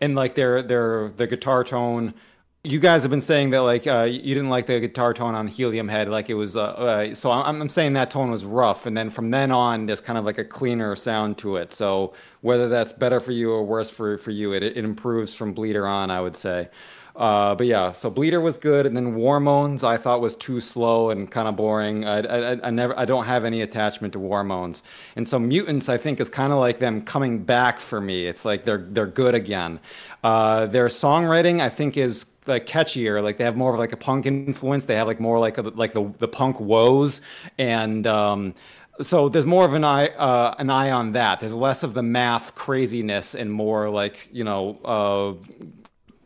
[0.00, 2.14] and like their their the guitar tone.
[2.62, 5.48] You guys have been saying that like uh, you didn't like the guitar tone on
[5.48, 6.56] Helium Head, like it was.
[6.56, 10.00] Uh, so I'm, I'm saying that tone was rough, and then from then on, there's
[10.00, 11.72] kind of like a cleaner sound to it.
[11.72, 15.52] So whether that's better for you or worse for for you, it, it improves from
[15.52, 16.68] Bleeder on, I would say.
[17.16, 20.60] Uh, but yeah, so Bleeder was good, and then War Moans I thought was too
[20.60, 22.04] slow and kind of boring.
[22.04, 24.82] I, I, I never, I don't have any attachment to War Moans,
[25.16, 28.26] and so Mutants I think is kind of like them coming back for me.
[28.26, 29.80] It's like they're they're good again.
[30.22, 33.22] Uh, their songwriting I think is like catchier.
[33.22, 34.86] Like they have more of like a punk influence.
[34.86, 37.20] They have like more like a, like the the punk woes
[37.58, 38.06] and.
[38.06, 38.54] Um,
[39.02, 41.40] so there's more of an eye uh, an eye on that.
[41.40, 45.64] There's less of the math craziness and more like you know uh,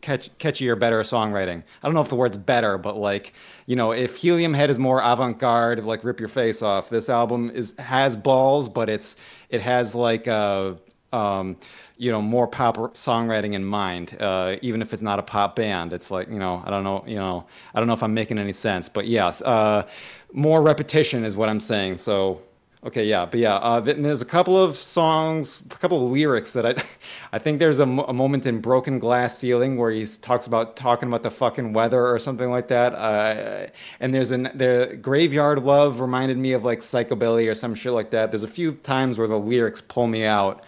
[0.05, 1.63] catch, catchier, better songwriting.
[1.81, 3.33] I don't know if the word's better, but like
[3.65, 7.09] you know, if Helium Head is more avant garde, like rip your face off, this
[7.09, 9.17] album is has balls, but it's
[9.49, 10.77] it has like a
[11.11, 11.57] um,
[11.97, 14.15] you know more pop songwriting in mind.
[14.19, 17.03] Uh, even if it's not a pop band, it's like you know I don't know
[17.07, 19.87] you know I don't know if I'm making any sense, but yes, uh,
[20.31, 21.97] more repetition is what I'm saying.
[21.97, 22.41] So
[22.85, 26.67] Okay, yeah, but yeah, uh, there's a couple of songs, a couple of lyrics that
[26.67, 26.83] I,
[27.33, 31.09] I think there's a, a, moment in Broken Glass Ceiling where he talks about talking
[31.09, 32.93] about the fucking weather or something like that.
[32.93, 37.91] Uh, and there's an the Graveyard Love reminded me of like Psychobilly or some shit
[37.91, 38.29] like that.
[38.29, 40.63] There's a few times where the lyrics pull me out,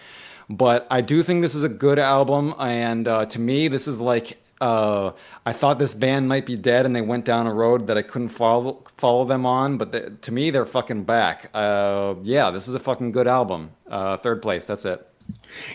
[0.50, 4.00] but I do think this is a good album, and uh, to me, this is
[4.00, 5.12] like uh,
[5.46, 8.02] I thought this band might be dead, and they went down a road that I
[8.02, 9.78] couldn't follow follow them on.
[9.78, 11.50] But they, to me, they're fucking back.
[11.54, 13.70] Uh, yeah, this is a fucking good album.
[13.88, 14.66] Uh, third place.
[14.66, 15.07] That's it.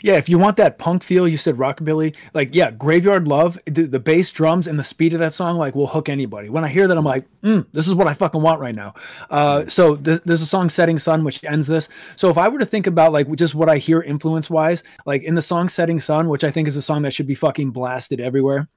[0.02, 2.16] Yeah, if you want that punk feel, you said rockabilly.
[2.34, 5.76] Like, yeah, Graveyard Love, the, the, bass drums and the speed of that song, like,
[5.76, 6.50] will hook anybody.
[6.50, 8.94] When I hear that, I'm like, mm, this is what I fucking want right now.
[9.30, 11.90] Uh, so th- there's a song, Setting Sun, which ends this.
[12.16, 15.24] So if I were to think about like just what I hear influence wise, like
[15.24, 17.72] in the song Setting Sun, which I think is a song that should be fucking
[17.72, 18.68] blasted everywhere.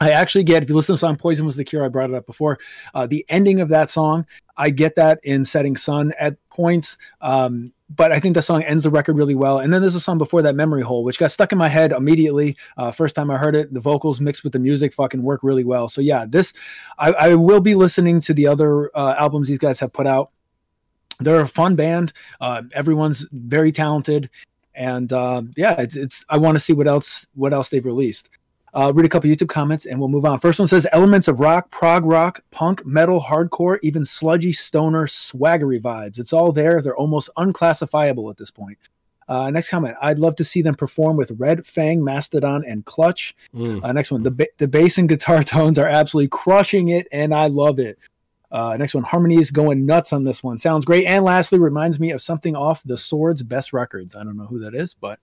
[0.00, 2.10] I actually get if you listen to the song "Poison Was the Cure," I brought
[2.10, 2.58] it up before.
[2.94, 4.26] Uh, the ending of that song,
[4.56, 6.98] I get that in "Setting Sun" at points.
[7.20, 9.58] Um, but I think the song ends the record really well.
[9.58, 11.92] And then there's a song before that, Memory Hole, which got stuck in my head
[11.92, 12.56] immediately.
[12.76, 15.64] Uh, first time I heard it, the vocals mixed with the music fucking work really
[15.64, 15.88] well.
[15.88, 16.52] So yeah, this
[16.98, 20.30] I, I will be listening to the other uh, albums these guys have put out.
[21.20, 22.12] They're a fun band.
[22.40, 24.30] Uh, everyone's very talented,
[24.74, 26.24] and uh, yeah, it's it's.
[26.28, 28.28] I want to see what else what else they've released.
[28.74, 30.38] Uh, read a couple YouTube comments and we'll move on.
[30.38, 35.80] First one says elements of rock, prog rock, punk, metal, hardcore, even sludgy stoner swaggery
[35.80, 36.18] vibes.
[36.18, 36.82] It's all there.
[36.82, 38.78] They're almost unclassifiable at this point.
[39.28, 39.94] Uh, next comment.
[40.00, 43.36] I'd love to see them perform with Red Fang, Mastodon, and Clutch.
[43.54, 43.84] Mm.
[43.84, 44.22] Uh, next one.
[44.22, 47.98] The, ba- the bass and guitar tones are absolutely crushing it, and I love it.
[48.50, 49.04] Uh, next one.
[49.04, 50.56] Harmony is going nuts on this one.
[50.56, 51.04] Sounds great.
[51.04, 54.16] And lastly, reminds me of something off the Swords Best Records.
[54.16, 55.20] I don't know who that is, but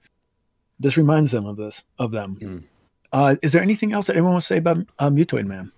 [0.79, 2.37] this reminds them of this of them.
[2.39, 2.63] Mm.
[3.15, 5.71] Uh, is there anything else that anyone wants to say about uh, Mutoid Man?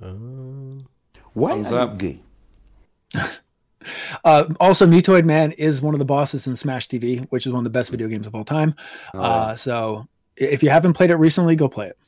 [0.00, 0.86] Um,
[1.32, 2.20] Why are you gay?
[4.24, 7.58] uh, also, Mutoid Man is one of the bosses in Smash TV, which is one
[7.58, 8.76] of the best video games of all time.
[9.14, 9.20] Oh.
[9.20, 11.98] Uh, so, if you haven't played it recently, go play it.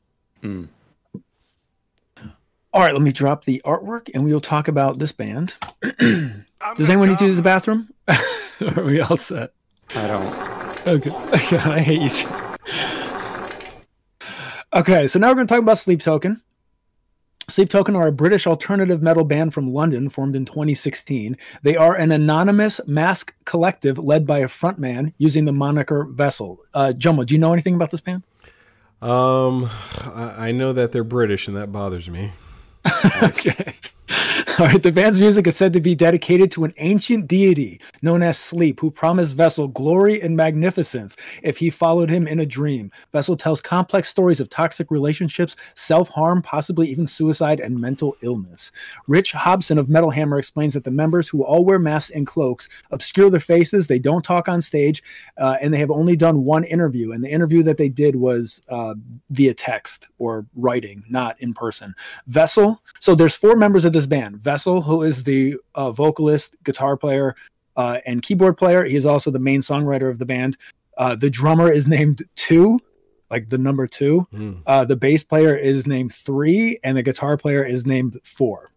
[0.44, 0.68] Mm.
[2.72, 5.56] All right, let me drop the artwork, and we will talk about this band.
[5.98, 7.92] Does anyone need to use the bathroom?
[8.08, 9.50] are we all set?
[9.96, 10.86] I don't.
[10.86, 11.10] Okay.
[11.10, 11.34] God,
[11.66, 13.05] I hate you.
[14.72, 16.42] Okay, so now we're going to talk about Sleep Token.
[17.48, 21.36] Sleep Token are a British alternative metal band from London formed in 2016.
[21.62, 26.58] They are an anonymous mask collective led by a frontman using the moniker Vessel.
[26.74, 28.24] Uh, Jomo, do you know anything about this band?
[29.00, 29.70] Um,
[30.04, 32.32] I know that they're British, and that bothers me.
[33.22, 33.74] okay.
[34.58, 38.22] All right, the band's music is said to be dedicated to an ancient deity known
[38.22, 42.90] as Sleep, who promised Vessel glory and magnificence if he followed him in a dream.
[43.12, 48.70] Vessel tells complex stories of toxic relationships, self harm, possibly even suicide, and mental illness.
[49.08, 52.68] Rich Hobson of Metal Hammer explains that the members, who all wear masks and cloaks,
[52.92, 55.02] obscure their faces, they don't talk on stage,
[55.38, 57.12] uh, and they have only done one interview.
[57.12, 58.94] And the interview that they did was uh,
[59.30, 61.94] via text or writing, not in person.
[62.26, 64.36] Vessel, so there's four members of this band.
[64.36, 67.34] Vessel, who is the uh, vocalist, guitar player,
[67.76, 68.84] uh, and keyboard player.
[68.84, 70.56] He is also the main songwriter of the band.
[70.96, 72.78] Uh, the drummer is named Two,
[73.30, 74.26] like the number two.
[74.32, 74.88] Mm.
[74.88, 78.70] the bass player is named Three, and the guitar player is named Four.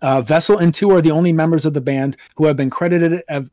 [0.00, 3.22] Uh, Vessel and Two are the only members of the band who have been credited
[3.28, 3.50] as,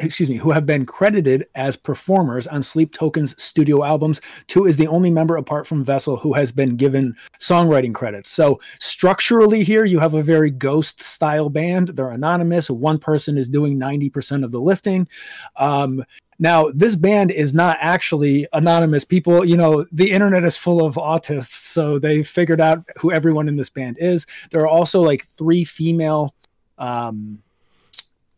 [0.00, 4.20] excuse me, who have been credited as performers on Sleep Token's studio albums.
[4.46, 8.30] Two is the only member apart from Vessel who has been given songwriting credits.
[8.30, 11.88] So structurally here, you have a very ghost style band.
[11.88, 12.70] They're anonymous.
[12.70, 15.08] One person is doing 90% of the lifting.
[15.56, 16.04] Um,
[16.38, 19.04] now, this band is not actually anonymous.
[19.04, 23.48] People, you know, the internet is full of autists, so they figured out who everyone
[23.48, 24.24] in this band is.
[24.50, 26.36] There are also like three female
[26.78, 27.42] um,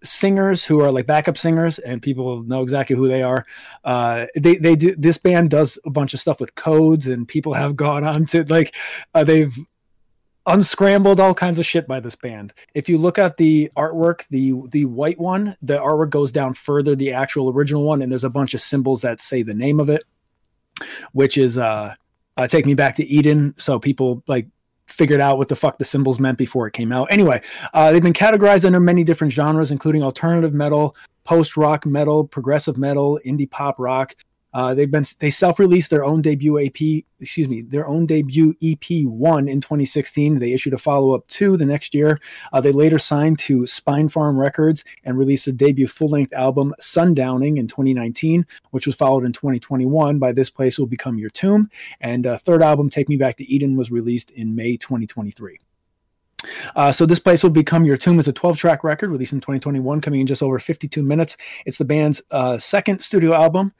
[0.02, 3.46] singers who are like backup singers, and people know exactly who they are.
[3.84, 7.54] Uh, they they do this band does a bunch of stuff with codes, and people
[7.54, 8.74] have gone on to like
[9.14, 9.56] uh, they've
[10.46, 12.52] unscrambled all kinds of shit by this band.
[12.74, 16.96] If you look at the artwork, the the white one, the artwork goes down further,
[16.96, 19.88] the actual original one, and there's a bunch of symbols that say the name of
[19.88, 20.04] it,
[21.12, 21.94] which is uh,
[22.36, 23.54] uh take me back to Eden.
[23.58, 24.48] So people like
[24.90, 27.06] figured out what the fuck the symbols meant before it came out.
[27.10, 27.40] Anyway,
[27.74, 32.76] uh, they've been categorized under many different genres, including alternative metal, post rock metal, progressive
[32.76, 34.14] metal, indie pop rock,
[34.52, 39.04] uh, they've been they self-released their own debut EP, excuse me, their own debut EP
[39.04, 40.38] one in 2016.
[40.38, 42.18] They issued a follow-up two the next year.
[42.52, 47.66] Uh, they later signed to Spinefarm Records and released their debut full-length album Sundowning in
[47.66, 51.70] 2019, which was followed in 2021 by This Place Will Become Your Tomb.
[52.00, 55.58] And uh, third album, Take Me Back to Eden, was released in May 2023.
[56.74, 59.40] Uh, so this place will become your tomb is a 12 track record released in
[59.40, 61.36] 2021 coming in just over 52 minutes
[61.66, 63.74] it's the band's uh, second studio album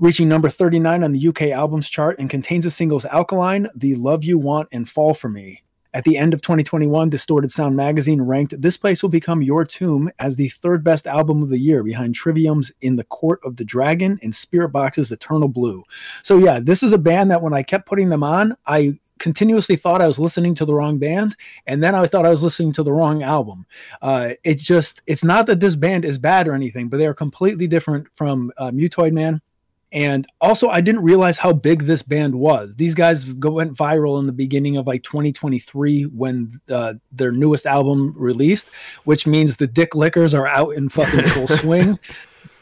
[0.00, 4.24] reaching number 39 on the UK albums chart and contains the singles Alkaline, The Love
[4.24, 5.62] You Want, and Fall for Me.
[5.92, 10.08] At the end of 2021, Distorted Sound magazine ranked This Place Will Become Your Tomb
[10.18, 13.64] as the third best album of the year behind Trivium's In the Court of the
[13.64, 15.84] Dragon and Spiritbox's Eternal Blue.
[16.22, 19.76] So, yeah, this is a band that when I kept putting them on, I continuously
[19.76, 21.36] thought I was listening to the wrong band,
[21.66, 23.66] and then I thought I was listening to the wrong album.
[24.00, 27.12] Uh, it's just, it's not that this band is bad or anything, but they are
[27.12, 29.42] completely different from uh, Mutoid Man
[29.92, 32.76] and also, I didn't realize how big this band was.
[32.76, 37.66] These guys go, went viral in the beginning of like 2023 when uh, their newest
[37.66, 38.70] album released,
[39.04, 41.98] which means the dick lickers are out in fucking full swing.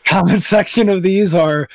[0.06, 1.68] Comment section of these are,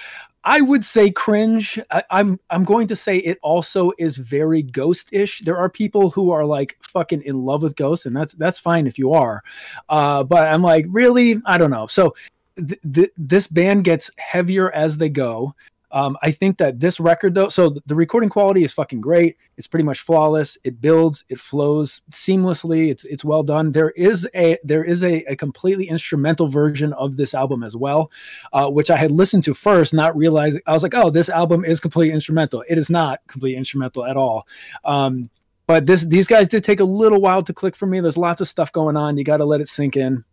[0.43, 1.79] I would say, cringe.
[1.91, 5.41] I, I'm I'm going to say it also is very ghost-ish.
[5.41, 8.87] There are people who are like fucking in love with ghosts, and that's that's fine
[8.87, 9.43] if you are.
[9.87, 11.85] Uh, but I'm like, really, I don't know.
[11.85, 12.15] So
[12.55, 15.55] th- th- this band gets heavier as they go.
[15.93, 19.37] Um, I think that this record, though, so the recording quality is fucking great.
[19.57, 20.57] It's pretty much flawless.
[20.63, 22.89] It builds, it flows seamlessly.
[22.89, 23.73] It's it's well done.
[23.73, 28.11] There is a there is a, a completely instrumental version of this album as well,
[28.53, 31.63] uh, which I had listened to first, not realizing I was like, oh, this album
[31.63, 32.63] is completely instrumental.
[32.67, 34.47] It is not completely instrumental at all.
[34.83, 35.29] Um,
[35.67, 37.99] but this these guys did take a little while to click for me.
[37.99, 39.15] There's lots of stuff going on.
[39.15, 40.25] You got to let it sink in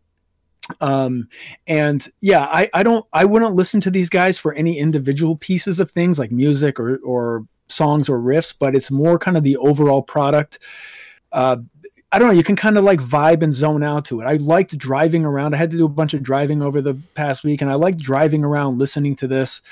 [0.81, 1.29] um
[1.67, 5.81] and yeah i i don't i wouldn't listen to these guys for any individual pieces
[5.81, 9.57] of things like music or or songs or riffs but it's more kind of the
[9.59, 10.59] overall product
[11.33, 11.57] uh
[12.13, 12.35] I don't know.
[12.35, 14.25] You can kind of like vibe and zone out to it.
[14.25, 15.55] I liked driving around.
[15.55, 17.99] I had to do a bunch of driving over the past week, and I liked
[17.99, 19.63] driving around listening to this.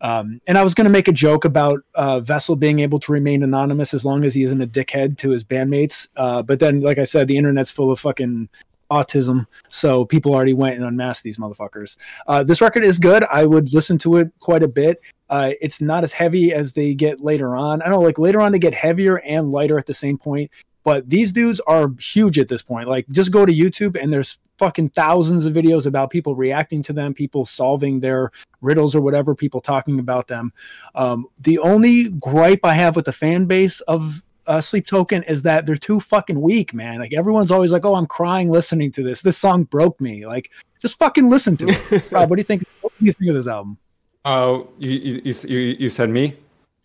[0.00, 3.12] Um, and I was going to make a joke about uh, Vessel being able to
[3.12, 6.08] remain anonymous as long as he isn't a dickhead to his bandmates.
[6.16, 8.48] Uh, but then, like I said, the internet's full of fucking
[8.94, 9.46] autism.
[9.68, 11.96] So people already went and unmasked these motherfuckers.
[12.26, 13.24] Uh, this record is good.
[13.24, 15.00] I would listen to it quite a bit.
[15.28, 17.82] Uh, it's not as heavy as they get later on.
[17.82, 20.50] I don't know, like later on they get heavier and lighter at the same point.
[20.84, 22.88] But these dudes are huge at this point.
[22.88, 26.92] Like just go to YouTube and there's fucking thousands of videos about people reacting to
[26.92, 28.30] them, people solving their
[28.60, 30.52] riddles or whatever, people talking about them.
[30.94, 35.42] Um, the only gripe I have with the fan base of uh, Sleep Token is
[35.42, 36.98] that they're too fucking weak, man.
[36.98, 39.22] Like everyone's always like, "Oh, I'm crying listening to this.
[39.22, 42.10] This song broke me." Like, just fucking listen to it.
[42.12, 42.64] Rob, what do you think?
[42.80, 43.78] What do you think of this album?
[44.24, 46.36] Oh, uh, you, you you you said me?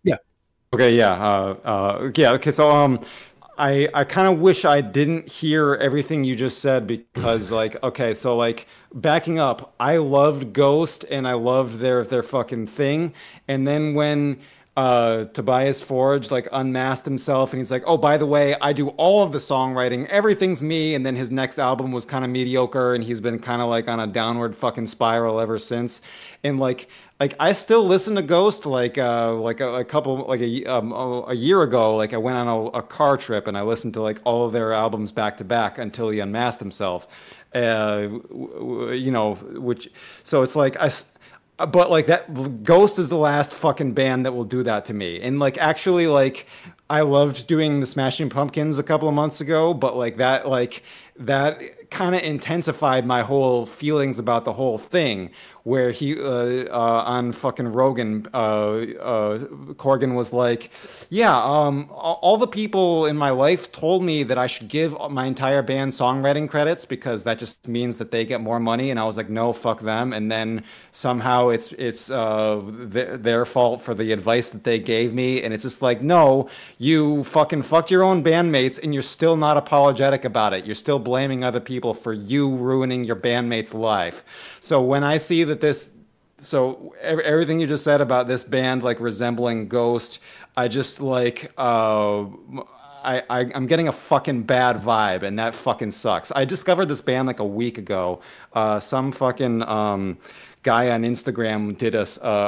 [0.04, 0.18] Yeah.
[0.74, 0.96] Okay.
[0.96, 1.12] Yeah.
[1.12, 2.32] Uh, uh, yeah.
[2.34, 2.52] Okay.
[2.52, 3.00] So um.
[3.62, 8.14] I, I kind of wish I didn't hear everything you just said because like okay
[8.14, 13.14] so like backing up I loved Ghost and I loved their their fucking thing
[13.50, 14.40] and then when
[14.80, 18.88] uh, Tobias Forge like unmasked himself and he's like, oh, by the way, I do
[18.90, 20.96] all of the songwriting, everything's me.
[20.96, 23.90] And then his next album was kind of mediocre and he's been kind of like
[23.90, 26.02] on a downward fucking spiral ever since.
[26.46, 26.88] And like,
[27.20, 30.94] like I still listen to Ghost like uh, like a, a couple like a um,
[30.94, 31.98] a year ago.
[31.98, 34.54] Like I went on a, a, car trip and I listened to like all of
[34.54, 37.10] their albums back to back until he unmasked himself.
[37.54, 38.08] Uh,
[38.94, 39.90] you know, which
[40.24, 40.90] so it's like I
[41.66, 45.22] but like that ghost is the last fucking band that will do that to me.
[45.22, 46.48] And like actually like
[46.90, 50.84] i loved doing the smashing pumpkins a couple of months ago but like that like
[51.18, 55.30] that kind of intensified my whole feelings about the whole thing
[55.70, 59.38] where he uh, uh, on fucking Rogan, uh, uh,
[59.84, 60.72] Corgan was like,
[61.12, 65.26] "Yeah, um, all the people in my life told me that I should give my
[65.28, 69.06] entire band songwriting credits because that just means that they get more money." And I
[69.06, 73.94] was like, "No, fuck them." And then somehow it's it's uh, th- their fault for
[73.94, 78.04] the advice that they gave me, and it's just like, no, you fucking fucked your
[78.04, 80.66] own bandmates, and you're still not apologetic about it.
[80.66, 84.24] You're still blaming other people for you ruining your bandmate's life.
[84.60, 85.96] So when I see that this
[86.42, 90.20] so everything you just said about this band like resembling Ghost,
[90.56, 92.26] I just like uh,
[93.04, 96.32] I, I am getting a fucking bad vibe, and that fucking sucks.
[96.36, 98.22] I discovered this band like a week ago.
[98.54, 100.18] Uh, some fucking um,
[100.64, 102.06] guy on Instagram did a,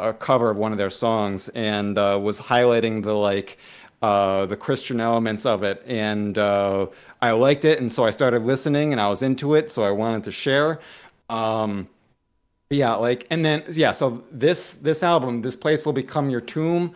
[0.10, 3.58] a cover of one of their songs and uh, was highlighting the like.
[4.04, 6.88] Uh, the Christian elements of it, and uh,
[7.22, 9.92] I liked it, and so I started listening, and I was into it, so I
[9.92, 10.80] wanted to share.
[11.30, 11.88] Um,
[12.72, 16.96] yeah, like, and then yeah, so this this album, this place will become your tomb,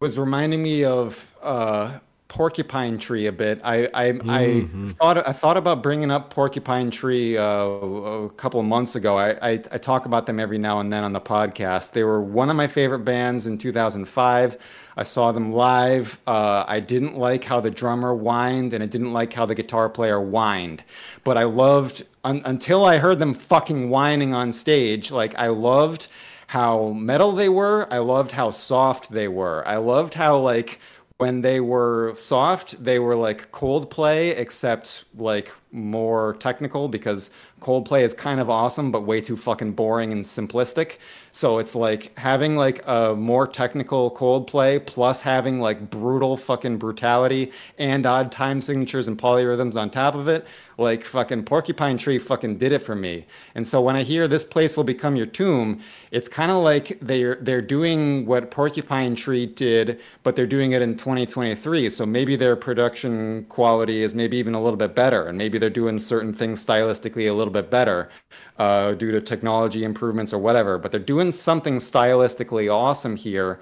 [0.00, 3.60] was reminding me of uh, Porcupine Tree a bit.
[3.62, 4.88] I I, mm-hmm.
[4.88, 9.16] I thought I thought about bringing up Porcupine Tree uh, a couple of months ago.
[9.16, 11.92] I, I, I talk about them every now and then on the podcast.
[11.92, 14.58] They were one of my favorite bands in 2005.
[14.96, 16.20] I saw them live.
[16.26, 19.88] Uh, I didn't like how the drummer whined, and I didn't like how the guitar
[19.88, 20.82] player whined.
[21.22, 25.12] But I loved un- until I heard them fucking whining on stage.
[25.12, 26.08] Like I loved
[26.48, 27.86] how metal they were.
[27.92, 29.66] I loved how soft they were.
[29.66, 30.80] I loved how like
[31.18, 38.12] when they were soft, they were like Coldplay, except like more technical because Coldplay is
[38.12, 40.98] kind of awesome, but way too fucking boring and simplistic.
[41.32, 47.50] So it's like having like a more technical Coldplay plus having like brutal fucking brutality
[47.78, 50.46] and odd time signatures and polyrhythms on top of it
[50.78, 53.26] like fucking Porcupine Tree fucking did it for me.
[53.54, 56.98] And so when I hear this place will become your tomb, it's kind of like
[57.00, 61.88] they're they're doing what Porcupine Tree did, but they're doing it in 2023.
[61.88, 65.70] So maybe their production quality is maybe even a little bit better, and maybe they're
[65.70, 68.10] doing certain things stylistically a little bit better
[68.58, 70.78] uh, due to technology improvements or whatever.
[70.78, 73.60] But they're doing something stylistically awesome here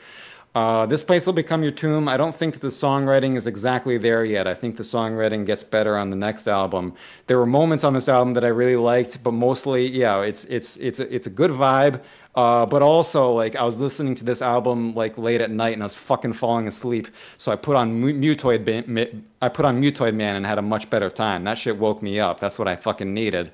[0.55, 2.09] uh, this place will become your tomb.
[2.09, 4.46] I don't think the songwriting is exactly there yet.
[4.46, 6.94] I think the songwriting gets better on the next album.
[7.26, 10.76] There were moments on this album that I really liked, but mostly, yeah, it's it's
[10.76, 12.00] it's a, it's a good vibe.
[12.36, 15.82] Uh, but also, like, I was listening to this album like late at night, and
[15.82, 17.09] I was fucking falling asleep.
[17.36, 21.11] So I put on Mutoid, I put on Mutoid Man, and had a much better
[21.11, 21.44] time.
[21.44, 22.40] That shit woke me up.
[22.40, 23.52] That's what I fucking needed.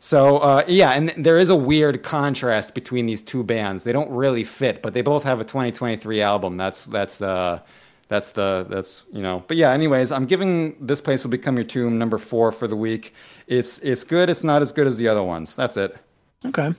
[0.00, 3.84] So uh, yeah, and there is a weird contrast between these two bands.
[3.84, 6.56] They don't really fit, but they both have a 2023 album.
[6.56, 7.60] That's that's uh,
[8.08, 9.44] that's the that's you know.
[9.46, 12.76] But yeah, anyways, I'm giving this place will become your tomb number four for the
[12.76, 13.12] week.
[13.46, 14.30] It's it's good.
[14.30, 15.54] It's not as good as the other ones.
[15.54, 15.94] That's it.
[16.46, 16.74] Okay.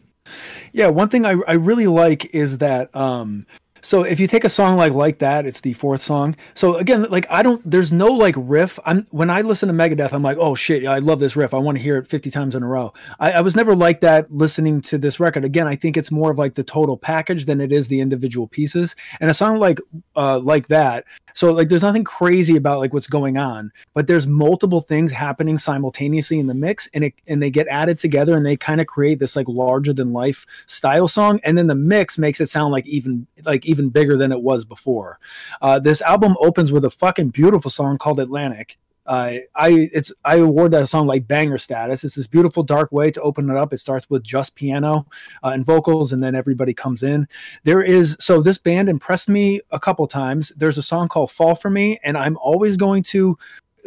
[0.73, 3.45] Yeah, one thing I, I really like is that um,
[3.81, 6.35] so if you take a song like like that, it's the fourth song.
[6.53, 8.79] So again, like I don't, there's no like riff.
[8.85, 11.53] I'm when I listen to Megadeth, I'm like, oh shit, I love this riff.
[11.53, 12.93] I want to hear it 50 times in a row.
[13.19, 15.43] I, I was never like that listening to this record.
[15.43, 18.47] Again, I think it's more of like the total package than it is the individual
[18.47, 18.95] pieces.
[19.19, 19.79] And a song like
[20.15, 24.27] uh like that, so like there's nothing crazy about like what's going on, but there's
[24.27, 28.45] multiple things happening simultaneously in the mix, and it and they get added together and
[28.45, 32.17] they kind of create this like larger than life style song, and then the mix
[32.17, 35.19] makes it sound like even like even bigger than it was before.
[35.61, 38.77] Uh, this album opens with a fucking beautiful song called Atlantic.
[39.07, 42.03] Uh, I it's I award that song like banger status.
[42.03, 43.73] It's this beautiful dark way to open it up.
[43.73, 45.07] It starts with just piano
[45.43, 47.27] uh, and vocals, and then everybody comes in.
[47.63, 50.53] There is so this band impressed me a couple times.
[50.55, 53.37] There's a song called "Fall for Me," and I'm always going to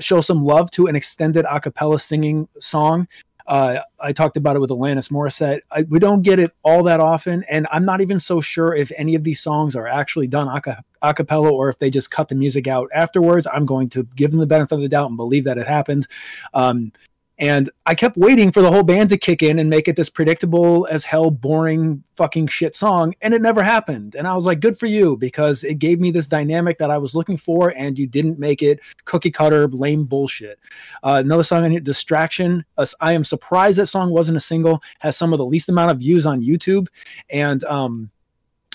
[0.01, 3.07] show some love to an extended a cappella singing song
[3.47, 5.61] uh, I talked about it with Alanis Morissette.
[5.70, 8.90] I, we don't get it all that often, and I'm not even so sure if
[8.97, 12.28] any of these songs are actually done a, a cappella or if they just cut
[12.28, 13.47] the music out afterwards.
[13.53, 16.07] I'm going to give them the benefit of the doubt and believe that it happened.
[16.55, 16.92] Um,
[17.39, 20.09] and I kept waiting for the whole band to kick in and make it this
[20.09, 23.14] predictable as hell, boring fucking shit song.
[23.20, 24.14] And it never happened.
[24.14, 26.99] And I was like, good for you, because it gave me this dynamic that I
[26.99, 27.72] was looking for.
[27.76, 30.61] And you didn't make it cookie cutter, lame bullshit.
[31.03, 32.64] Uh, another song on here, Distraction.
[32.78, 35.91] Uh, I am surprised that song wasn't a single, has some of the least amount
[35.91, 36.87] of views on YouTube.
[37.30, 38.11] And, um,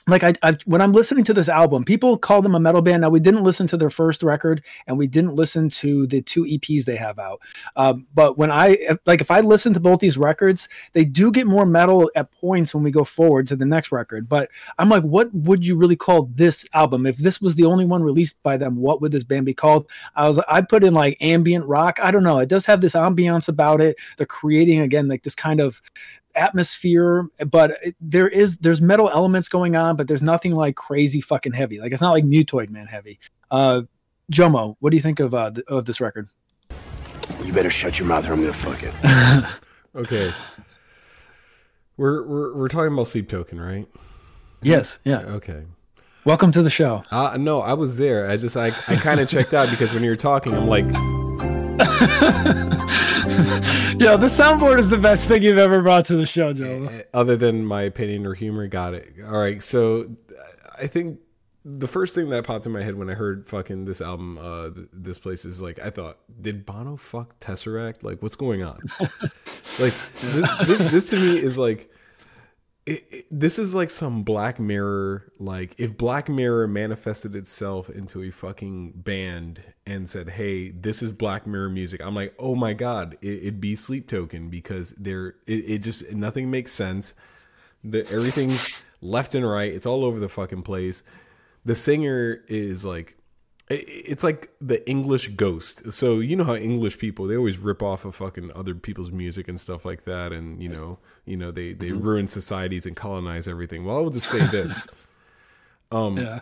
[0.10, 3.02] like I, I, when i'm listening to this album people call them a metal band.
[3.02, 6.44] Now we didn't listen to their first record and we didn't listen to the two
[6.44, 7.42] eps they have out.
[7.76, 11.48] Um, but when i like if i listen to both these records they do get
[11.48, 14.30] more metal at points when we go forward to the next record.
[14.30, 17.06] But i'm like what would you really call this album?
[17.06, 19.90] If this was the only one released by them what would this band be called?
[20.16, 22.00] I was i put in like ambient rock.
[22.02, 22.40] I don't know.
[22.40, 23.98] It does have this ambiance about it.
[24.18, 25.82] They're creating again like this kind of
[26.36, 31.22] atmosphere, but it, there is there's metal elements going on, but there's nothing like crazy
[31.22, 31.80] fucking heavy.
[31.80, 33.20] Like it's not like Mutoid Man heavy.
[33.52, 33.84] Uh,
[34.32, 36.30] Jomo, what do you think of uh, th- of this record?
[37.44, 38.94] You better shut your mouth or I'm gonna fuck it.
[39.96, 40.32] Okay.
[41.98, 43.88] We're we're we're talking about Sleep Token, right?
[44.62, 45.20] Yes, yeah.
[45.22, 45.64] Okay.
[46.26, 47.04] Welcome to the show.
[47.12, 48.30] Uh, no, I was there.
[48.30, 50.86] I just I, I kind of checked out because when you were talking, I'm like,
[54.00, 56.88] Yo, the soundboard is the best thing you've ever brought to the show, Joe.
[56.90, 59.14] eh, other than my opinion or humor, got it.
[59.26, 60.10] All right, so
[60.78, 61.20] I think
[61.66, 64.70] the first thing that popped in my head when I heard fucking this album, uh,
[64.70, 68.02] th- this place is like, I thought, did Bono fuck Tesseract?
[68.04, 68.80] Like, what's going on?
[69.02, 71.92] like, this, this, this to me is like,
[72.90, 75.32] it, this is like some Black Mirror.
[75.40, 81.12] Like, if Black Mirror manifested itself into a fucking band and said, "Hey, this is
[81.12, 85.36] Black Mirror music," I'm like, "Oh my god, it, it'd be Sleep Token because there,
[85.46, 87.14] it, it just nothing makes sense.
[87.84, 89.72] The everything's left and right.
[89.72, 91.04] It's all over the fucking place.
[91.66, 93.19] The singer is like."
[93.70, 95.92] It- It's like the English ghost.
[95.92, 99.48] So you know how English people they always rip off of fucking other people's music
[99.48, 103.48] and stuff like that, and you know, you know they they ruin societies and colonize
[103.48, 103.86] everything.
[103.86, 104.88] Well, I will just say this:
[106.18, 106.40] Yeah.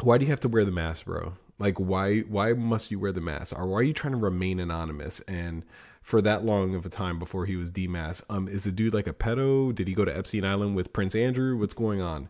[0.00, 1.34] why do you have to wear the mask, bro?
[1.58, 3.56] Like why why must you wear the mask?
[3.56, 5.62] Or why are you trying to remain anonymous and
[6.00, 8.24] for that long of a time before he was demasked?
[8.28, 9.72] Um is the dude like a pedo?
[9.74, 11.56] Did he go to Epstein Island with Prince Andrew?
[11.56, 12.28] What's going on?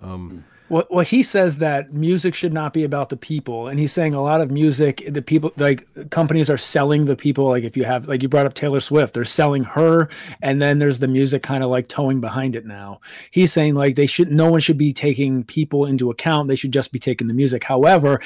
[0.00, 3.92] Um, well, well, he says that music should not be about the people, and he's
[3.92, 7.46] saying a lot of music, the people, like companies are selling the people.
[7.46, 10.08] Like if you have, like you brought up Taylor Swift, they're selling her,
[10.42, 12.66] and then there's the music kind of like towing behind it.
[12.66, 16.48] Now he's saying like they should, no one should be taking people into account.
[16.48, 17.62] They should just be taking the music.
[17.62, 18.20] However,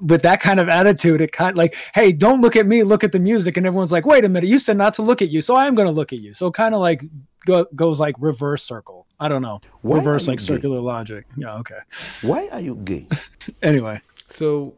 [0.00, 3.04] with that kind of attitude, it kind of like, hey, don't look at me, look
[3.04, 5.30] at the music, and everyone's like, wait a minute, you said not to look at
[5.30, 6.34] you, so I am going to look at you.
[6.34, 7.04] So kind of like
[7.46, 9.06] go, goes like reverse circle.
[9.18, 10.54] I don't know, Why reverse like you gay?
[10.54, 11.26] circular logic.
[11.36, 11.78] Yeah, okay.
[12.22, 13.06] Why are you gay?
[13.62, 14.74] Anyway, So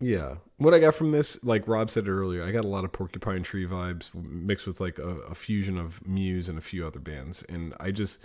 [0.00, 0.36] yeah.
[0.58, 3.42] What I got from this, like Rob said earlier, I got a lot of Porcupine
[3.42, 7.42] Tree vibes mixed with like a, a fusion of Muse and a few other bands,
[7.48, 8.20] and I just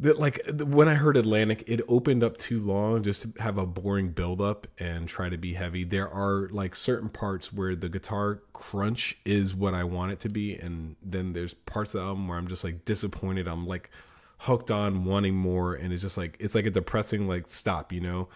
[0.00, 3.66] that like when I heard Atlantic, it opened up too long just to have a
[3.66, 5.84] boring build up and try to be heavy.
[5.84, 10.28] There are like certain parts where the guitar crunch is what I want it to
[10.28, 13.46] be, and then there's parts of the album where I'm just like disappointed.
[13.46, 13.90] I'm like
[14.38, 18.00] hooked on wanting more, and it's just like it's like a depressing like stop, you
[18.00, 18.28] know.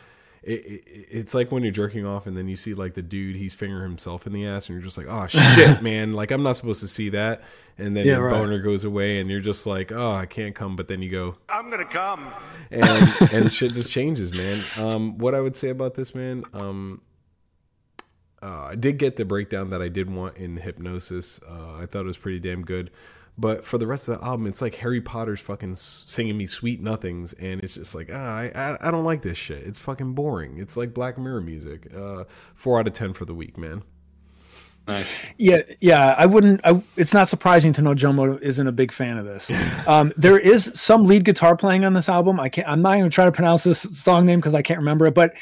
[0.46, 3.34] It, it, it's like when you're jerking off and then you see like the dude
[3.36, 6.42] he's fingering himself in the ass and you're just like oh shit man like i'm
[6.42, 7.42] not supposed to see that
[7.78, 8.32] and then Yeah, your right.
[8.34, 11.34] boner goes away and you're just like oh i can't come but then you go
[11.48, 12.30] I'm gonna come.
[12.70, 14.62] and and shit just changes, man.
[14.76, 17.00] Um, what I would say about this, man, um,
[18.42, 21.40] uh, I did get the breakdown that I did want in Hypnosis.
[21.48, 22.90] Uh, I thought it was pretty damn good.
[23.36, 26.80] But for the rest of the album, it's like Harry Potter's fucking singing me sweet
[26.80, 29.64] nothings, and it's just like ah, I, I don't like this shit.
[29.66, 30.58] It's fucking boring.
[30.58, 31.92] It's like Black Mirror music.
[31.94, 33.82] Uh, four out of ten for the week, man.
[34.86, 35.14] Nice.
[35.38, 36.60] yeah, yeah, I wouldn't.
[36.62, 39.50] I, it's not surprising to know Jomo isn't a big fan of this.
[39.86, 42.40] Um, there is some lead guitar playing on this album.
[42.40, 42.66] I can't.
[42.66, 45.14] I'm not even trying to pronounce this song name because I can't remember it.
[45.14, 45.34] But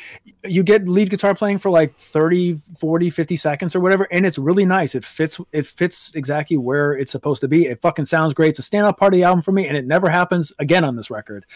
[0.45, 4.39] you get lead guitar playing for like 30, 40, 50 seconds or whatever, and it's
[4.39, 4.95] really nice.
[4.97, 5.41] It fits.
[5.53, 7.67] It fits exactly where it's supposed to be.
[7.67, 8.51] It fucking sounds great.
[8.51, 10.97] It's a standout part of the album for me, and it never happens again on
[10.97, 11.47] this record.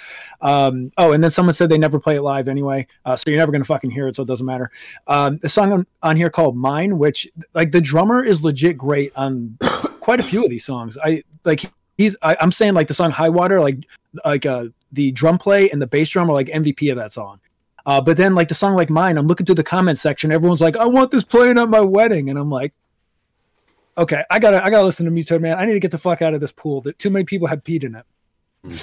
[0.40, 3.40] Um, oh, and then someone said they never play it live anyway, uh, so you're
[3.40, 4.70] never gonna fucking hear it, so it doesn't matter.
[5.08, 9.12] Um, the song on, on here called "Mine," which like the drummer is legit great
[9.16, 9.58] on
[10.00, 10.96] quite a few of these songs.
[11.04, 11.60] I like
[11.98, 12.16] he's.
[12.22, 13.86] I, I'm saying like the song "High Water," like
[14.24, 17.38] like uh, the drum play and the bass drum are like MVP of that song.
[17.84, 20.32] Uh, but then like the song like mine, I'm looking through the comment section.
[20.32, 22.72] Everyone's like, "I want this playing at my wedding," and I'm like,
[23.98, 25.58] "Okay, I gotta I gotta listen to Mutoid Man.
[25.58, 26.80] I need to get the fuck out of this pool.
[26.80, 28.06] That too many people have peed in it."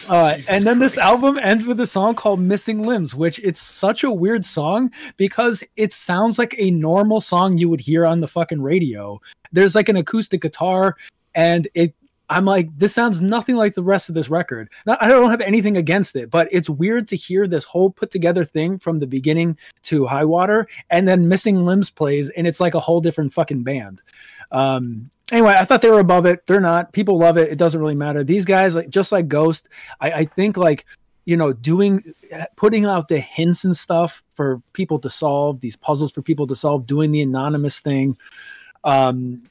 [0.09, 4.03] Uh, and then this album ends with a song called "Missing Limbs," which it's such
[4.03, 8.27] a weird song because it sounds like a normal song you would hear on the
[8.27, 9.19] fucking radio.
[9.51, 10.95] There's like an acoustic guitar,
[11.35, 11.93] and it.
[12.29, 14.69] I'm like, this sounds nothing like the rest of this record.
[14.85, 18.09] Not, I don't have anything against it, but it's weird to hear this whole put
[18.09, 22.61] together thing from the beginning to High Water, and then Missing Limbs plays, and it's
[22.61, 24.01] like a whole different fucking band.
[24.51, 26.45] Um, anyway, I thought they were above it.
[26.45, 26.93] They're not.
[26.93, 27.51] People love it.
[27.51, 28.23] It doesn't really matter.
[28.23, 29.69] These guys, like just like Ghost,
[29.99, 30.85] I, I think like
[31.25, 32.03] you know doing
[32.55, 36.55] putting out the hints and stuff for people to solve these puzzles for people to
[36.55, 38.17] solve, doing the anonymous thing.
[38.83, 39.43] Um,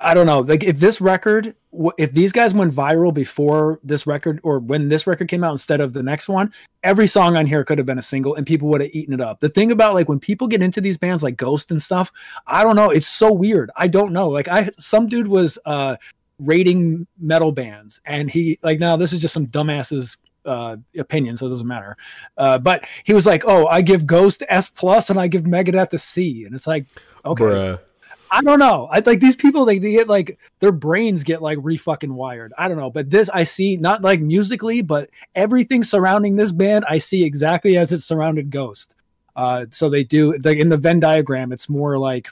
[0.00, 0.40] I don't know.
[0.40, 1.54] Like if this record,
[1.96, 5.80] if these guys went viral before this record, or when this record came out instead
[5.80, 6.52] of the next one,
[6.84, 9.20] every song on here could have been a single, and people would have eaten it
[9.20, 9.40] up.
[9.40, 12.12] The thing about like when people get into these bands like Ghost and stuff,
[12.46, 12.90] I don't know.
[12.90, 13.70] It's so weird.
[13.76, 14.28] I don't know.
[14.28, 15.96] Like I, some dude was uh
[16.38, 21.46] rating metal bands, and he like now this is just some dumbasses uh, opinion, so
[21.46, 21.96] it doesn't matter.
[22.36, 25.92] Uh, but he was like, "Oh, I give Ghost S plus, and I give Megadeth
[25.92, 26.86] a C," and it's like,
[27.24, 27.80] okay, Bruh.
[28.30, 28.88] I don't know.
[28.90, 29.64] I like these people.
[29.64, 32.52] They get like their brains get like re fucking wired.
[32.58, 36.84] I don't know, but this I see not like musically, but everything surrounding this band
[36.88, 38.94] I see exactly as it surrounded Ghost.
[39.36, 41.52] Uh, so they do like in the Venn diagram.
[41.52, 42.28] It's more like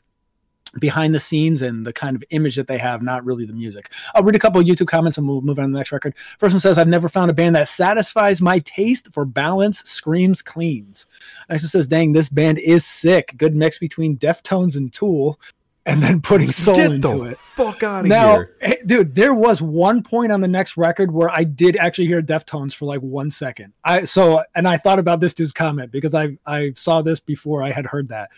[0.79, 3.93] behind the scenes and the kind of image that they have, not really the music.
[4.15, 6.17] I'll read a couple of YouTube comments and we'll move on to the next record.
[6.39, 10.43] First one says, I've never found a band that satisfies my taste for balance, screams,
[10.43, 11.07] cleans.
[11.49, 13.35] Next one says, dang, this band is sick.
[13.37, 15.41] Good mix between Deftones and Tool.
[15.89, 17.39] And then putting soul Get into the it.
[17.39, 18.57] fuck out of Now, here.
[18.61, 22.21] eh, dude, there was one point on the next record where I did actually hear
[22.21, 23.73] Deftones for like one second.
[23.85, 27.63] I so and I thought about this dude's comment because I I saw this before
[27.63, 28.31] I had heard that.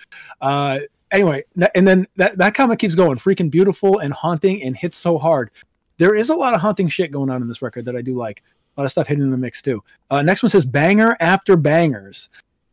[0.43, 0.81] Uh,
[1.11, 1.43] anyway,
[1.75, 5.51] and then that that comment keeps going, freaking beautiful and haunting and hits so hard.
[5.97, 8.15] There is a lot of haunting shit going on in this record that I do
[8.15, 8.43] like.
[8.77, 9.83] A lot of stuff hidden in the mix too.
[10.11, 12.29] Uh, next one says banger after bangers.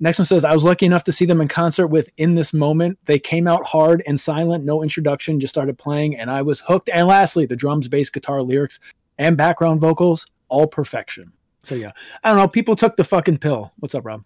[0.06, 2.54] Next one says, I was lucky enough to see them in concert with In This
[2.54, 3.00] Moment.
[3.06, 6.92] They came out hard and silent, no introduction, just started playing, and I was hooked.
[6.94, 8.80] And lastly, the drums, bass, guitar, lyrics,
[9.18, 11.34] and background vocals, all perfection.
[11.64, 11.90] So yeah,
[12.24, 12.48] I don't know.
[12.48, 13.74] People took the fucking pill.
[13.80, 14.24] What's up, Rob?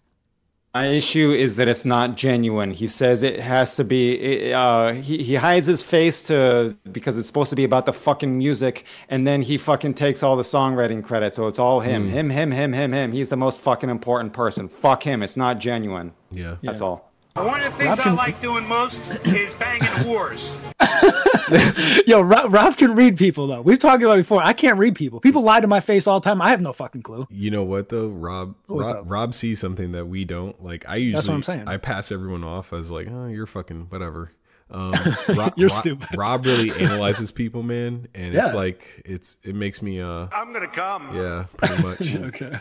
[0.72, 2.70] My issue is that it's not genuine.
[2.70, 4.52] He says it has to be.
[4.52, 8.38] Uh, he he hides his face to because it's supposed to be about the fucking
[8.38, 11.34] music, and then he fucking takes all the songwriting credit.
[11.34, 13.10] So it's all him, him, him, him, him, him.
[13.10, 14.68] He's the most fucking important person.
[14.68, 15.24] Fuck him.
[15.24, 16.12] It's not genuine.
[16.30, 16.56] Yeah.
[16.62, 17.09] That's all.
[17.34, 20.56] One of the things Rob I can- like doing most is banging whores.
[22.06, 23.60] Yo, Rob, Rob can read people though.
[23.60, 24.42] We've talked about it before.
[24.42, 25.20] I can't read people.
[25.20, 26.42] People lie to my face all the time.
[26.42, 27.26] I have no fucking clue.
[27.30, 28.54] You know what though, Rob?
[28.68, 29.04] Rob, up?
[29.06, 30.62] Rob sees something that we don't.
[30.62, 31.68] Like I usually, that's what I'm saying.
[31.68, 34.32] I pass everyone off as like, oh, you're fucking whatever.
[34.72, 34.92] Um,
[35.34, 36.08] Rob, You're stupid.
[36.16, 38.44] Rob really analyzes people, man, and Yeah.
[38.44, 41.14] it's like it's it makes me uh I'm gonna come.
[41.16, 42.14] yeah pretty much.
[42.16, 42.52] Okay.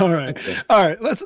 [0.00, 0.38] All right.
[0.68, 1.00] All right.
[1.00, 1.22] Let's.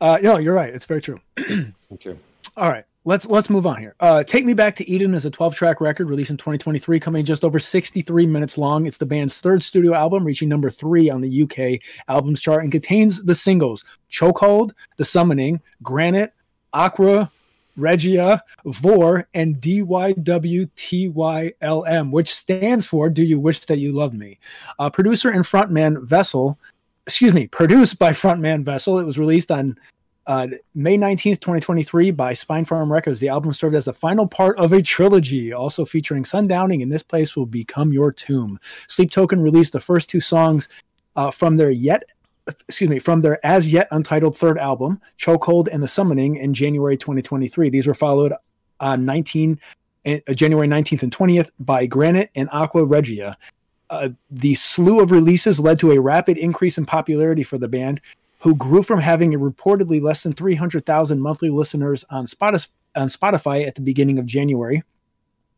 [0.00, 0.74] Uh, no, you're right.
[0.74, 1.20] It's very true.
[1.38, 2.18] Thank you.
[2.56, 3.96] All right, let's let's move on here.
[3.98, 7.24] Uh, Take Me Back to Eden is a 12 track record released in 2023, coming
[7.24, 8.86] just over 63 minutes long.
[8.86, 12.70] It's the band's third studio album, reaching number three on the UK albums chart, and
[12.70, 16.32] contains the singles "Chokehold," "The Summoning," "Granite,"
[16.72, 17.32] "Aqua."
[17.76, 20.70] Regia, Vor, and DYWTYLM,
[22.12, 24.38] which stands for Do You Wish That You Loved Me?
[24.78, 26.56] Uh, producer and frontman Vessel,
[27.04, 29.00] excuse me, produced by frontman Vessel.
[29.00, 29.76] It was released on
[30.26, 33.20] uh, May 19th, 2023, by Spinefarm Records.
[33.20, 37.02] The album served as the final part of a trilogy, also featuring Sundowning and This
[37.02, 38.58] Place Will Become Your Tomb.
[38.88, 40.68] Sleep Token released the first two songs
[41.16, 42.04] uh, from their yet
[42.46, 46.96] excuse me, from their as yet untitled third album, Chokehold and the Summoning, in January
[46.96, 47.70] 2023.
[47.70, 48.34] These were followed
[48.80, 49.58] on 19
[50.06, 53.38] uh, January 19th and 20th by Granite and Aqua Regia.
[53.88, 58.00] Uh, the slew of releases led to a rapid increase in popularity for the band,
[58.44, 63.74] who grew from having reportedly less than 300,000 monthly listeners on Spotify, on Spotify at
[63.74, 64.82] the beginning of January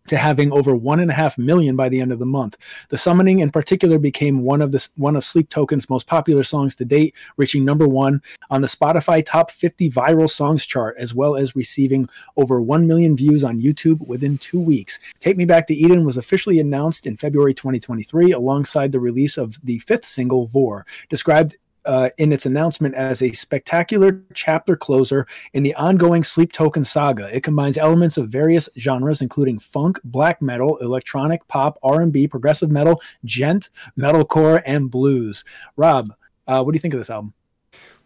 [0.06, 2.56] to having over one and a half million by the end of the month.
[2.90, 6.76] The Summoning, in particular, became one of the one of Sleep Token's most popular songs
[6.76, 11.34] to date, reaching number one on the Spotify Top 50 Viral Songs chart, as well
[11.34, 15.00] as receiving over one million views on YouTube within two weeks.
[15.18, 19.58] Take Me Back to Eden was officially announced in February 2023, alongside the release of
[19.64, 21.56] the fifth single, Vor, described
[21.86, 27.34] uh, in its announcement as a spectacular chapter closer in the ongoing Sleep Token saga.
[27.34, 33.00] It combines elements of various genres, including funk, black metal, electronic, pop, R&B, progressive metal,
[33.24, 35.44] djent, metalcore, and blues.
[35.76, 36.12] Rob,
[36.46, 37.32] uh, what do you think of this album?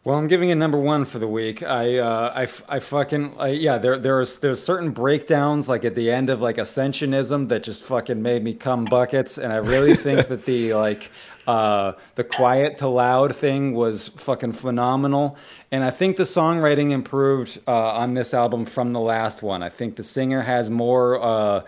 [0.03, 1.63] Well, I'm giving it number one for the week.
[1.63, 3.77] I, uh, I, I fucking, I, yeah.
[3.77, 8.23] There, there's, there's certain breakdowns like at the end of like Ascensionism that just fucking
[8.23, 11.11] made me come buckets, and I really think that the like,
[11.51, 15.37] uh, the quiet to loud thing was fucking phenomenal,
[15.73, 19.61] and I think the songwriting improved uh, on this album from the last one.
[19.63, 21.07] I think the singer has more.
[21.23, 21.61] Uh,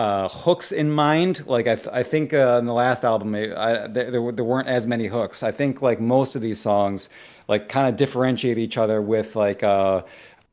[0.00, 1.44] uh, hooks in mind.
[1.46, 4.30] Like I, th- I think uh, in the last album, I, I, there, there, were-
[4.30, 5.42] there weren't as many hooks.
[5.42, 7.08] I think like most of these songs,
[7.48, 10.02] like kind of differentiate each other with like uh,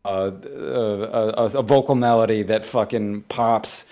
[0.03, 3.85] uh, uh, a vocal melody that fucking pops.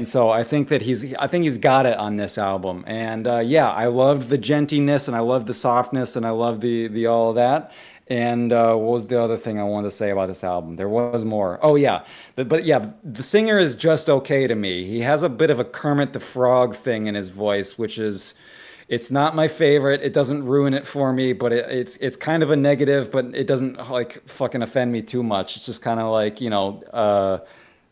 [0.00, 2.84] And so I think that he's, I think he's got it on this album.
[2.86, 6.62] And uh, yeah, I loved the djentiness and I loved the softness and I love
[6.62, 7.70] the the all of that.
[8.06, 10.76] And uh, what was the other thing I wanted to say about this album?
[10.76, 11.58] There was more.
[11.60, 14.86] Oh yeah, the, but yeah, the singer is just okay to me.
[14.86, 18.32] He has a bit of a Kermit the Frog thing in his voice, which is,
[18.88, 20.00] it's not my favorite.
[20.00, 23.26] It doesn't ruin it for me, but it, it's it's kind of a negative, but
[23.34, 25.56] it doesn't like fucking offend me too much.
[25.58, 27.40] It's just kind of like you know, uh,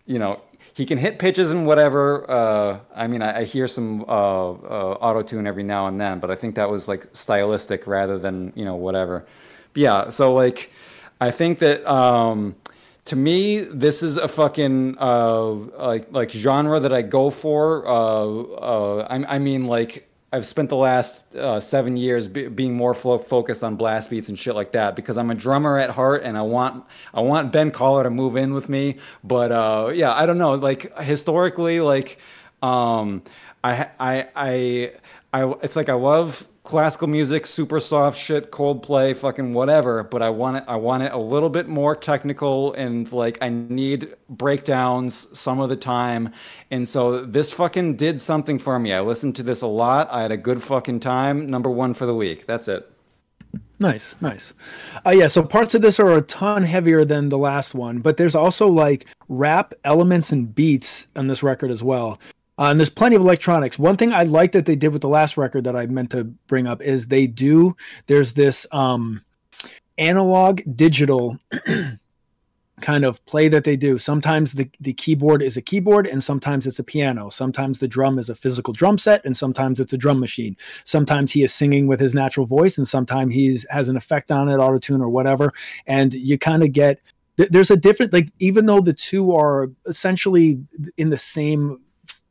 [0.07, 0.41] you know,
[0.79, 2.25] he can hit pitches and whatever.
[2.31, 6.21] Uh, I mean, I, I hear some uh, uh, auto tune every now and then,
[6.21, 9.27] but I think that was like stylistic rather than you know whatever.
[9.73, 10.73] But yeah, so like
[11.21, 12.55] I think that um,
[13.07, 17.85] to me this is a fucking uh, like like genre that I go for.
[17.85, 22.75] Uh, uh, I, I mean like I've spent the last uh, seven years be, being
[22.75, 25.91] more fo- focused on blast beats and shit like that because I'm a drummer at
[25.91, 28.97] heart and I want I want Ben Koller to move in with me.
[29.25, 30.53] But uh, yeah, I don't know.
[30.53, 32.19] Like historically, like
[32.61, 33.23] um,
[33.65, 34.93] I I I
[35.33, 40.03] I it's like I love classical music, super soft shit, Coldplay, fucking whatever.
[40.03, 40.65] But I want it.
[40.69, 45.71] I want it a little bit more technical and like I need breakdowns some of
[45.71, 46.31] the time.
[46.71, 48.93] And so this fucking did something for me.
[48.93, 50.09] I listened to this a lot.
[50.13, 51.49] I had a good fucking time.
[51.49, 52.45] Number one for the week.
[52.45, 52.87] That's it.
[53.79, 54.53] Nice, nice.
[55.07, 58.19] Uh, yeah, so parts of this are a ton heavier than the last one, but
[58.19, 62.19] there's also like rap elements and beats on this record as well.
[62.59, 63.79] Uh, and there's plenty of electronics.
[63.79, 66.25] One thing I like that they did with the last record that I meant to
[66.25, 67.77] bring up is they do.
[68.07, 69.25] There's this um,
[69.97, 71.39] analog digital
[72.81, 73.99] kind of play that they do.
[73.99, 77.29] Sometimes the, the keyboard is a keyboard and sometimes it's a piano.
[77.29, 80.57] Sometimes the drum is a physical drum set and sometimes it's a drum machine.
[80.85, 84.49] Sometimes he is singing with his natural voice and sometimes he has an effect on
[84.49, 85.53] it, auto tune or whatever.
[85.87, 87.01] And you kind of get
[87.37, 90.61] there's a different like even though the two are essentially
[90.97, 91.81] in the same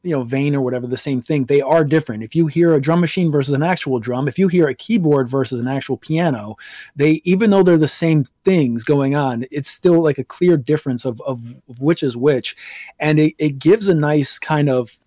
[0.08, 2.82] you know vein or whatever the same thing they are different if you hear a
[2.82, 6.56] drum machine versus an actual drum if you hear a keyboard versus an actual piano
[6.96, 11.04] they even though they're the same things going on it's still like a clear difference
[11.04, 11.42] of, of,
[11.80, 12.56] which is which
[13.00, 14.98] and it, it gives a nice kind of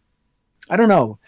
[0.69, 1.19] i don't know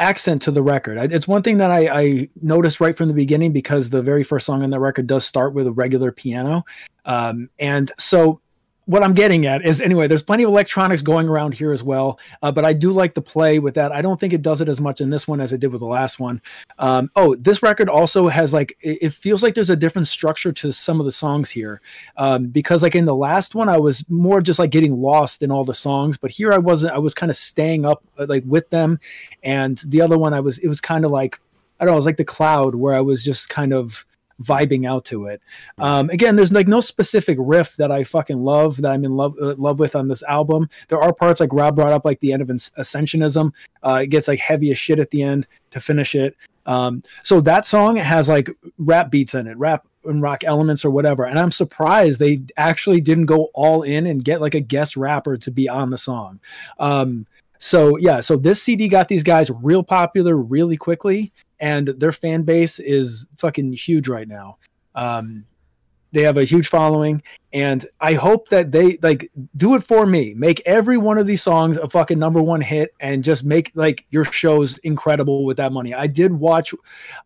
[0.00, 0.96] accent to the record.
[1.12, 4.46] It's one thing that I, I, noticed right from the beginning because the very first
[4.46, 6.64] song on the record does start with a regular piano.
[7.04, 8.40] Um, and so
[8.88, 12.18] what I'm getting at is anyway, there's plenty of electronics going around here as well,
[12.40, 13.92] uh, but I do like the play with that.
[13.92, 15.80] I don't think it does it as much in this one as it did with
[15.80, 16.40] the last one.
[16.78, 20.52] Um, oh, this record also has like it, it, feels like there's a different structure
[20.52, 21.82] to some of the songs here
[22.16, 25.50] um, because like in the last one I was more just like getting lost in
[25.50, 26.94] all the songs, but here I wasn't.
[26.94, 28.98] I was kind of staying up uh, like with them,
[29.42, 31.38] and the other one I was it was kind of like
[31.78, 34.06] I don't know, it was like the cloud where I was just kind of
[34.42, 35.42] vibing out to it.
[35.78, 39.34] Um, again, there's like no specific riff that I fucking love that I'm in love
[39.40, 40.68] uh, love with on this album.
[40.88, 43.52] There are parts like Rob brought up, like the end of Ascensionism.
[43.82, 46.36] Uh, it gets like heavy as shit at the end to finish it.
[46.66, 50.90] Um, so that song has like rap beats in it, rap and rock elements or
[50.90, 51.24] whatever.
[51.24, 55.36] And I'm surprised they actually didn't go all in and get like a guest rapper
[55.38, 56.40] to be on the song.
[56.78, 57.26] Um,
[57.58, 62.42] so yeah, so this CD got these guys real popular really quickly, and their fan
[62.42, 64.58] base is fucking huge right now.
[64.94, 65.44] Um,
[66.12, 70.32] they have a huge following, and I hope that they like do it for me.
[70.32, 74.06] Make every one of these songs a fucking number one hit, and just make like
[74.10, 75.92] your shows incredible with that money.
[75.92, 76.72] I did watch,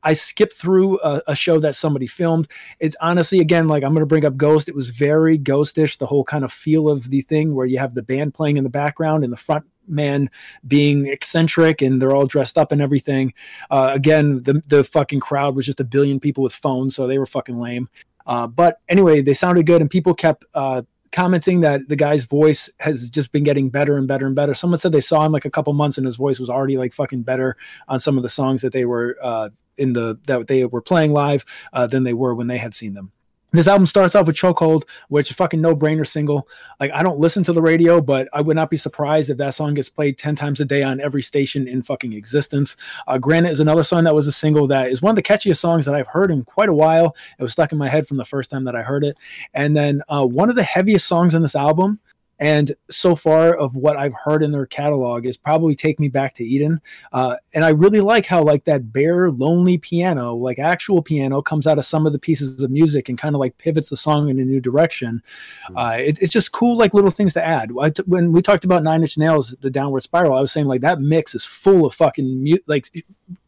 [0.02, 2.48] I skipped through a, a show that somebody filmed.
[2.80, 4.68] It's honestly again like I'm gonna bring up Ghost.
[4.68, 7.94] It was very ghostish, the whole kind of feel of the thing where you have
[7.94, 10.30] the band playing in the background and the front man
[10.66, 13.32] being eccentric and they're all dressed up and everything.
[13.70, 17.18] Uh, again, the the fucking crowd was just a billion people with phones, so they
[17.18, 17.88] were fucking lame.
[18.26, 20.82] Uh, but anyway, they sounded good, and people kept uh,
[21.12, 24.54] commenting that the guy's voice has just been getting better and better and better.
[24.54, 26.92] Someone said they saw him like a couple months, and his voice was already like
[26.92, 27.56] fucking better
[27.88, 31.12] on some of the songs that they were uh, in the that they were playing
[31.12, 33.12] live uh, than they were when they had seen them.
[33.52, 36.48] This album starts off with Chokehold, which is fucking no brainer single.
[36.80, 39.52] Like, I don't listen to the radio, but I would not be surprised if that
[39.52, 42.76] song gets played 10 times a day on every station in fucking existence.
[43.06, 45.58] Uh, Granite is another song that was a single that is one of the catchiest
[45.58, 47.14] songs that I've heard in quite a while.
[47.38, 49.18] It was stuck in my head from the first time that I heard it.
[49.52, 52.00] And then uh, one of the heaviest songs in this album
[52.42, 56.34] and so far of what I've heard in their catalog is probably Take Me Back
[56.34, 56.80] to Eden.
[57.12, 61.68] Uh, and I really like how like that bare, lonely piano, like actual piano, comes
[61.68, 64.28] out of some of the pieces of music and kind of like pivots the song
[64.28, 65.22] in a new direction.
[65.66, 65.76] Mm-hmm.
[65.76, 67.70] Uh, it, it's just cool, like little things to add.
[67.94, 70.80] T- when we talked about Nine Inch Nails, the Downward Spiral, I was saying like
[70.80, 72.90] that mix is full of fucking mu- like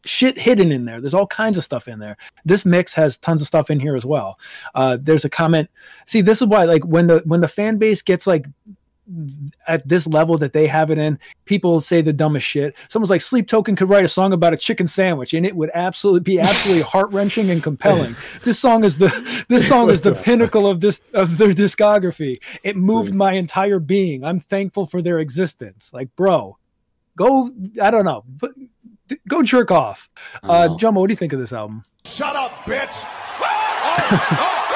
[0.05, 1.01] shit hidden in there.
[1.01, 2.15] There's all kinds of stuff in there.
[2.45, 4.39] This mix has tons of stuff in here as well.
[4.73, 5.69] Uh, there's a comment.
[6.05, 8.45] See, this is why like when the when the fan base gets like
[9.67, 12.75] at this level that they have it in, people say the dumbest shit.
[12.87, 15.71] Someone's like, Sleep Token could write a song about a chicken sandwich, and it would
[15.73, 18.15] absolutely be absolutely heart wrenching and compelling.
[18.43, 22.43] This song is the this song is the pinnacle of this of their discography.
[22.63, 24.23] It moved my entire being.
[24.23, 25.91] I'm thankful for their existence.
[25.93, 26.57] Like, bro,
[27.15, 27.51] go.
[27.81, 28.51] I don't know, but
[29.27, 30.09] go jerk off.
[30.43, 31.83] Uh, Jumbo, what do you think of this album?
[32.05, 33.05] Shut up, bitch!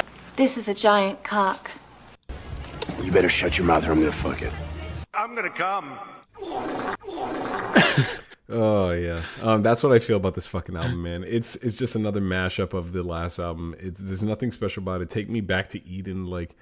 [0.40, 1.70] This is a giant cock.
[3.02, 4.52] You better shut your mouth or I'm gonna fuck it.
[5.14, 5.98] I'm I'm gonna come.
[8.52, 11.22] Oh yeah, um, that's what I feel about this fucking album, man.
[11.22, 13.76] It's it's just another mashup of the last album.
[13.78, 15.08] It's there's nothing special about it.
[15.08, 16.56] Take me back to Eden, like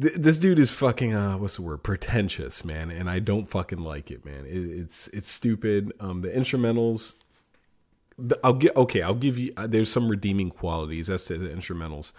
[0.00, 1.82] th- this dude is fucking uh, what's the word?
[1.82, 4.44] Pretentious, man, and I don't fucking like it, man.
[4.46, 5.92] It, it's it's stupid.
[6.00, 7.14] Um, the instrumentals,
[8.18, 9.00] the, I'll get okay.
[9.00, 9.54] I'll give you.
[9.56, 12.12] Uh, there's some redeeming qualities as to the instrumentals.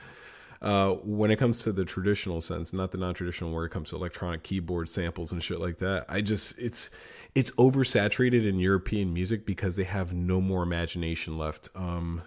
[0.62, 3.95] Uh, when it comes to the traditional sense, not the non-traditional, where it comes to
[3.95, 6.89] electronic keyboard samples and shit like that, I just it's
[7.36, 11.70] it's oversaturated in European music because they have no more imagination left.
[11.76, 12.22] Um,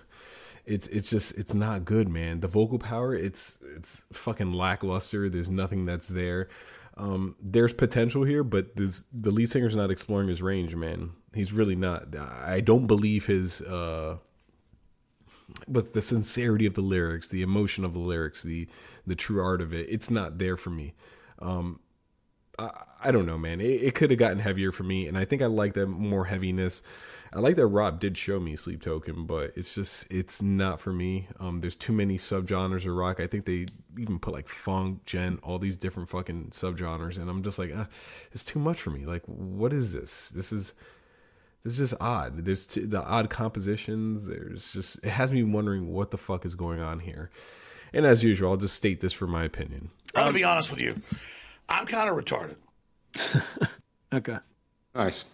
[0.66, 2.40] it's it's just it's not good, man.
[2.40, 5.30] The vocal power, it's it's fucking lackluster.
[5.30, 6.48] There's nothing that's there.
[6.98, 11.12] Um, there's potential here, but this, the lead singer's not exploring his range, man.
[11.32, 12.14] He's really not.
[12.16, 14.16] I don't believe his uh,
[15.68, 18.68] but the sincerity of the lyrics, the emotion of the lyrics, the
[19.06, 20.94] the true art of it, it's not there for me.
[21.40, 21.80] Um,
[22.58, 22.70] I,
[23.04, 23.60] I don't know, man.
[23.60, 26.24] It, it could have gotten heavier for me, and I think I like that more
[26.24, 26.82] heaviness.
[27.32, 30.92] I like that Rob did show me Sleep Token, but it's just it's not for
[30.92, 31.28] me.
[31.38, 33.20] Um, there's too many subgenres of rock.
[33.20, 33.66] I think they
[33.98, 37.84] even put like funk, gen, all these different fucking subgenres, and I'm just like, uh,
[38.32, 39.04] it's too much for me.
[39.04, 40.30] Like, what is this?
[40.30, 40.72] This is
[41.64, 42.44] this is just odd.
[42.44, 44.26] There's t- the odd compositions.
[44.26, 47.30] There's just it has me wondering what the fuck is going on here.
[47.92, 49.90] And as usual, I'll just state this for my opinion.
[50.14, 51.00] I'm gonna be honest with you.
[51.68, 52.56] I'm kind of retarded.
[54.12, 54.38] Okay.
[54.94, 55.26] Nice.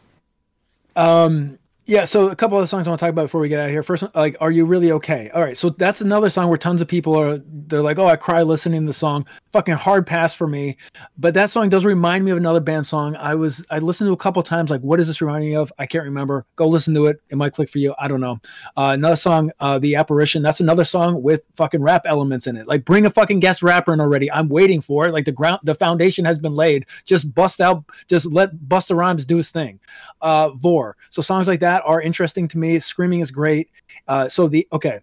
[0.97, 3.61] Um, yeah, so a couple of songs I want to talk about before we get
[3.61, 3.83] out of here.
[3.83, 5.31] First, like, are you really okay?
[5.35, 8.17] All right, so that's another song where tons of people are they're like, oh, I
[8.17, 9.27] cry listening to the song.
[9.53, 10.77] Fucking hard pass for me.
[11.19, 13.17] But that song does remind me of another band song.
[13.17, 14.71] I was I listened to a couple times.
[14.71, 15.73] Like, what is this reminding me of?
[15.79, 16.47] I can't remember.
[16.57, 17.21] Go listen to it.
[17.29, 17.95] It might click for you.
[17.99, 18.41] I don't know.
[18.77, 20.43] Uh, another song, uh, The Apparition.
[20.43, 22.67] That's another song with fucking rap elements in it.
[22.67, 24.31] Like, bring a fucking guest rapper in already.
[24.33, 25.13] I'm waiting for it.
[25.13, 26.87] Like the ground, the foundation has been laid.
[27.05, 27.85] Just bust out.
[28.09, 29.81] Just let Busta Rhymes do his thing.
[30.23, 30.97] Uh, Vor.
[31.11, 32.79] So songs like that are interesting to me.
[32.79, 33.71] Screaming is great.
[34.07, 35.01] Uh, so the okay,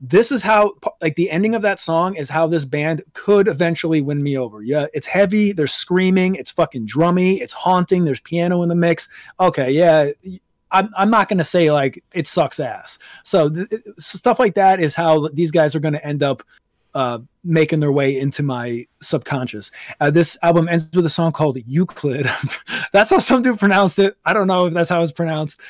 [0.00, 4.00] this is how like the ending of that song is how this band could eventually
[4.00, 4.62] win me over.
[4.62, 5.52] Yeah, it's heavy.
[5.52, 6.34] There's screaming.
[6.34, 7.40] It's fucking drummy.
[7.40, 8.04] It's haunting.
[8.04, 9.08] There's piano in the mix.
[9.40, 10.10] Okay, yeah.
[10.70, 12.98] I'm, I'm not going to say like it sucks ass.
[13.22, 16.42] So th- stuff like that is how these guys are going to end up
[16.94, 19.70] uh, making their way into my subconscious.
[20.00, 22.30] Uh, this album ends with a song called Euclid.
[22.92, 24.16] that's how some dude pronounced it.
[24.24, 25.60] I don't know if that's how it's pronounced.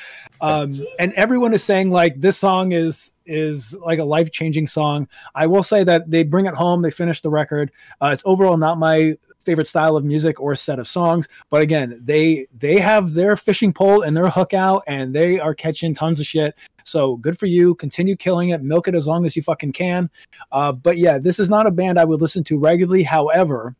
[0.41, 5.07] Um, and everyone is saying like this song is is like a life changing song.
[5.33, 6.83] I will say that they bring it home.
[6.83, 7.71] They finish the record.
[7.99, 11.27] Uh, it's overall not my favorite style of music or set of songs.
[11.49, 15.53] But again they they have their fishing pole and their hook out and they are
[15.53, 16.55] catching tons of shit.
[16.83, 17.75] So good for you.
[17.75, 18.61] Continue killing it.
[18.61, 20.09] Milk it as long as you fucking can.
[20.51, 23.03] Uh, but yeah this is not a band i would listen to regularly.
[23.03, 23.75] However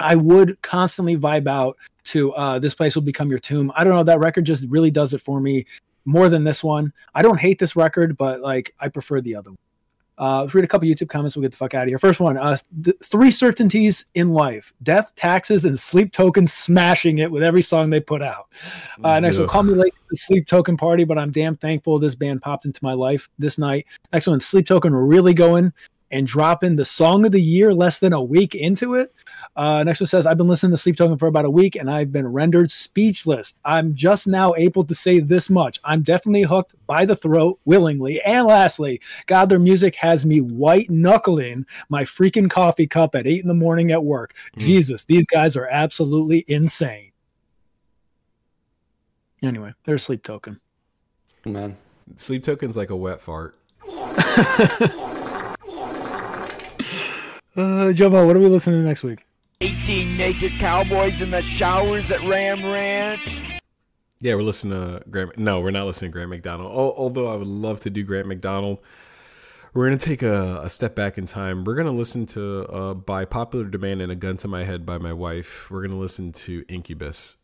[0.00, 3.70] i would constantly vibe out to uh, this place will become your tomb.
[3.74, 4.02] I don't know.
[4.02, 5.66] That record just really does it for me
[6.04, 6.92] more than this one.
[7.14, 9.58] I don't hate this record but like i prefer the other one
[10.18, 11.36] uh, let's read a couple YouTube comments.
[11.36, 11.98] We'll get the fuck out of here.
[11.98, 16.52] First one: uh, th- three certainties in life: death, taxes, and sleep tokens.
[16.52, 18.48] Smashing it with every song they put out.
[19.02, 21.98] Uh, next one: call me late to the sleep token party, but I'm damn thankful
[21.98, 23.86] this band popped into my life this night.
[24.12, 25.72] Next one: sleep token really going
[26.10, 29.14] and dropping the song of the year less than a week into it.
[29.56, 31.90] Uh, next one says, I've been listening to Sleep Token for about a week and
[31.90, 33.54] I've been rendered speechless.
[33.64, 35.80] I'm just now able to say this much.
[35.84, 38.20] I'm definitely hooked by the throat willingly.
[38.22, 43.42] And lastly, God, their music has me white knuckling my freaking coffee cup at eight
[43.42, 44.34] in the morning at work.
[44.56, 44.60] Mm.
[44.60, 47.12] Jesus, these guys are absolutely insane.
[49.42, 50.60] Anyway, there's Sleep Token.
[51.44, 51.76] Man.
[52.16, 53.54] Sleep Token's like a wet fart.
[57.58, 59.26] Uh, Jomo, what are we listening to next week?
[59.62, 63.40] 18 naked cowboys in the showers at Ram Ranch.
[64.20, 65.36] Yeah, we're listening to Grant.
[65.36, 66.70] No, we're not listening to Grant MacDonald.
[66.70, 68.78] Although I would love to do Grant MacDonald.
[69.74, 71.64] We're gonna take a, a step back in time.
[71.64, 74.98] We're gonna listen to uh, by popular demand and a gun to my head by
[74.98, 75.68] my wife.
[75.68, 77.38] We're gonna listen to Incubus.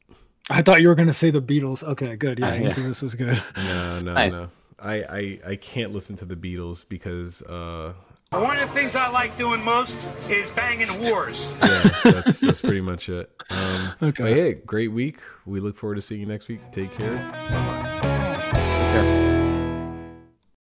[0.49, 1.83] I thought you were gonna say the Beatles.
[1.83, 2.39] Okay, good.
[2.39, 2.69] Yeah, uh, yeah.
[2.69, 3.43] Incubus was good.
[3.57, 4.31] No, no, nice.
[4.31, 4.49] no.
[4.79, 7.95] I, I I can't listen to the Beatles because uh,
[8.31, 11.51] one of the things I like doing most is banging whores.
[12.05, 13.31] Yeah, that's that's pretty much it.
[13.51, 14.35] Um, okay.
[14.35, 15.21] hey, great week.
[15.47, 16.61] We look forward to seeing you next week.
[16.73, 17.17] Take care.
[17.51, 18.51] Bye bye.
[18.53, 19.21] Take care.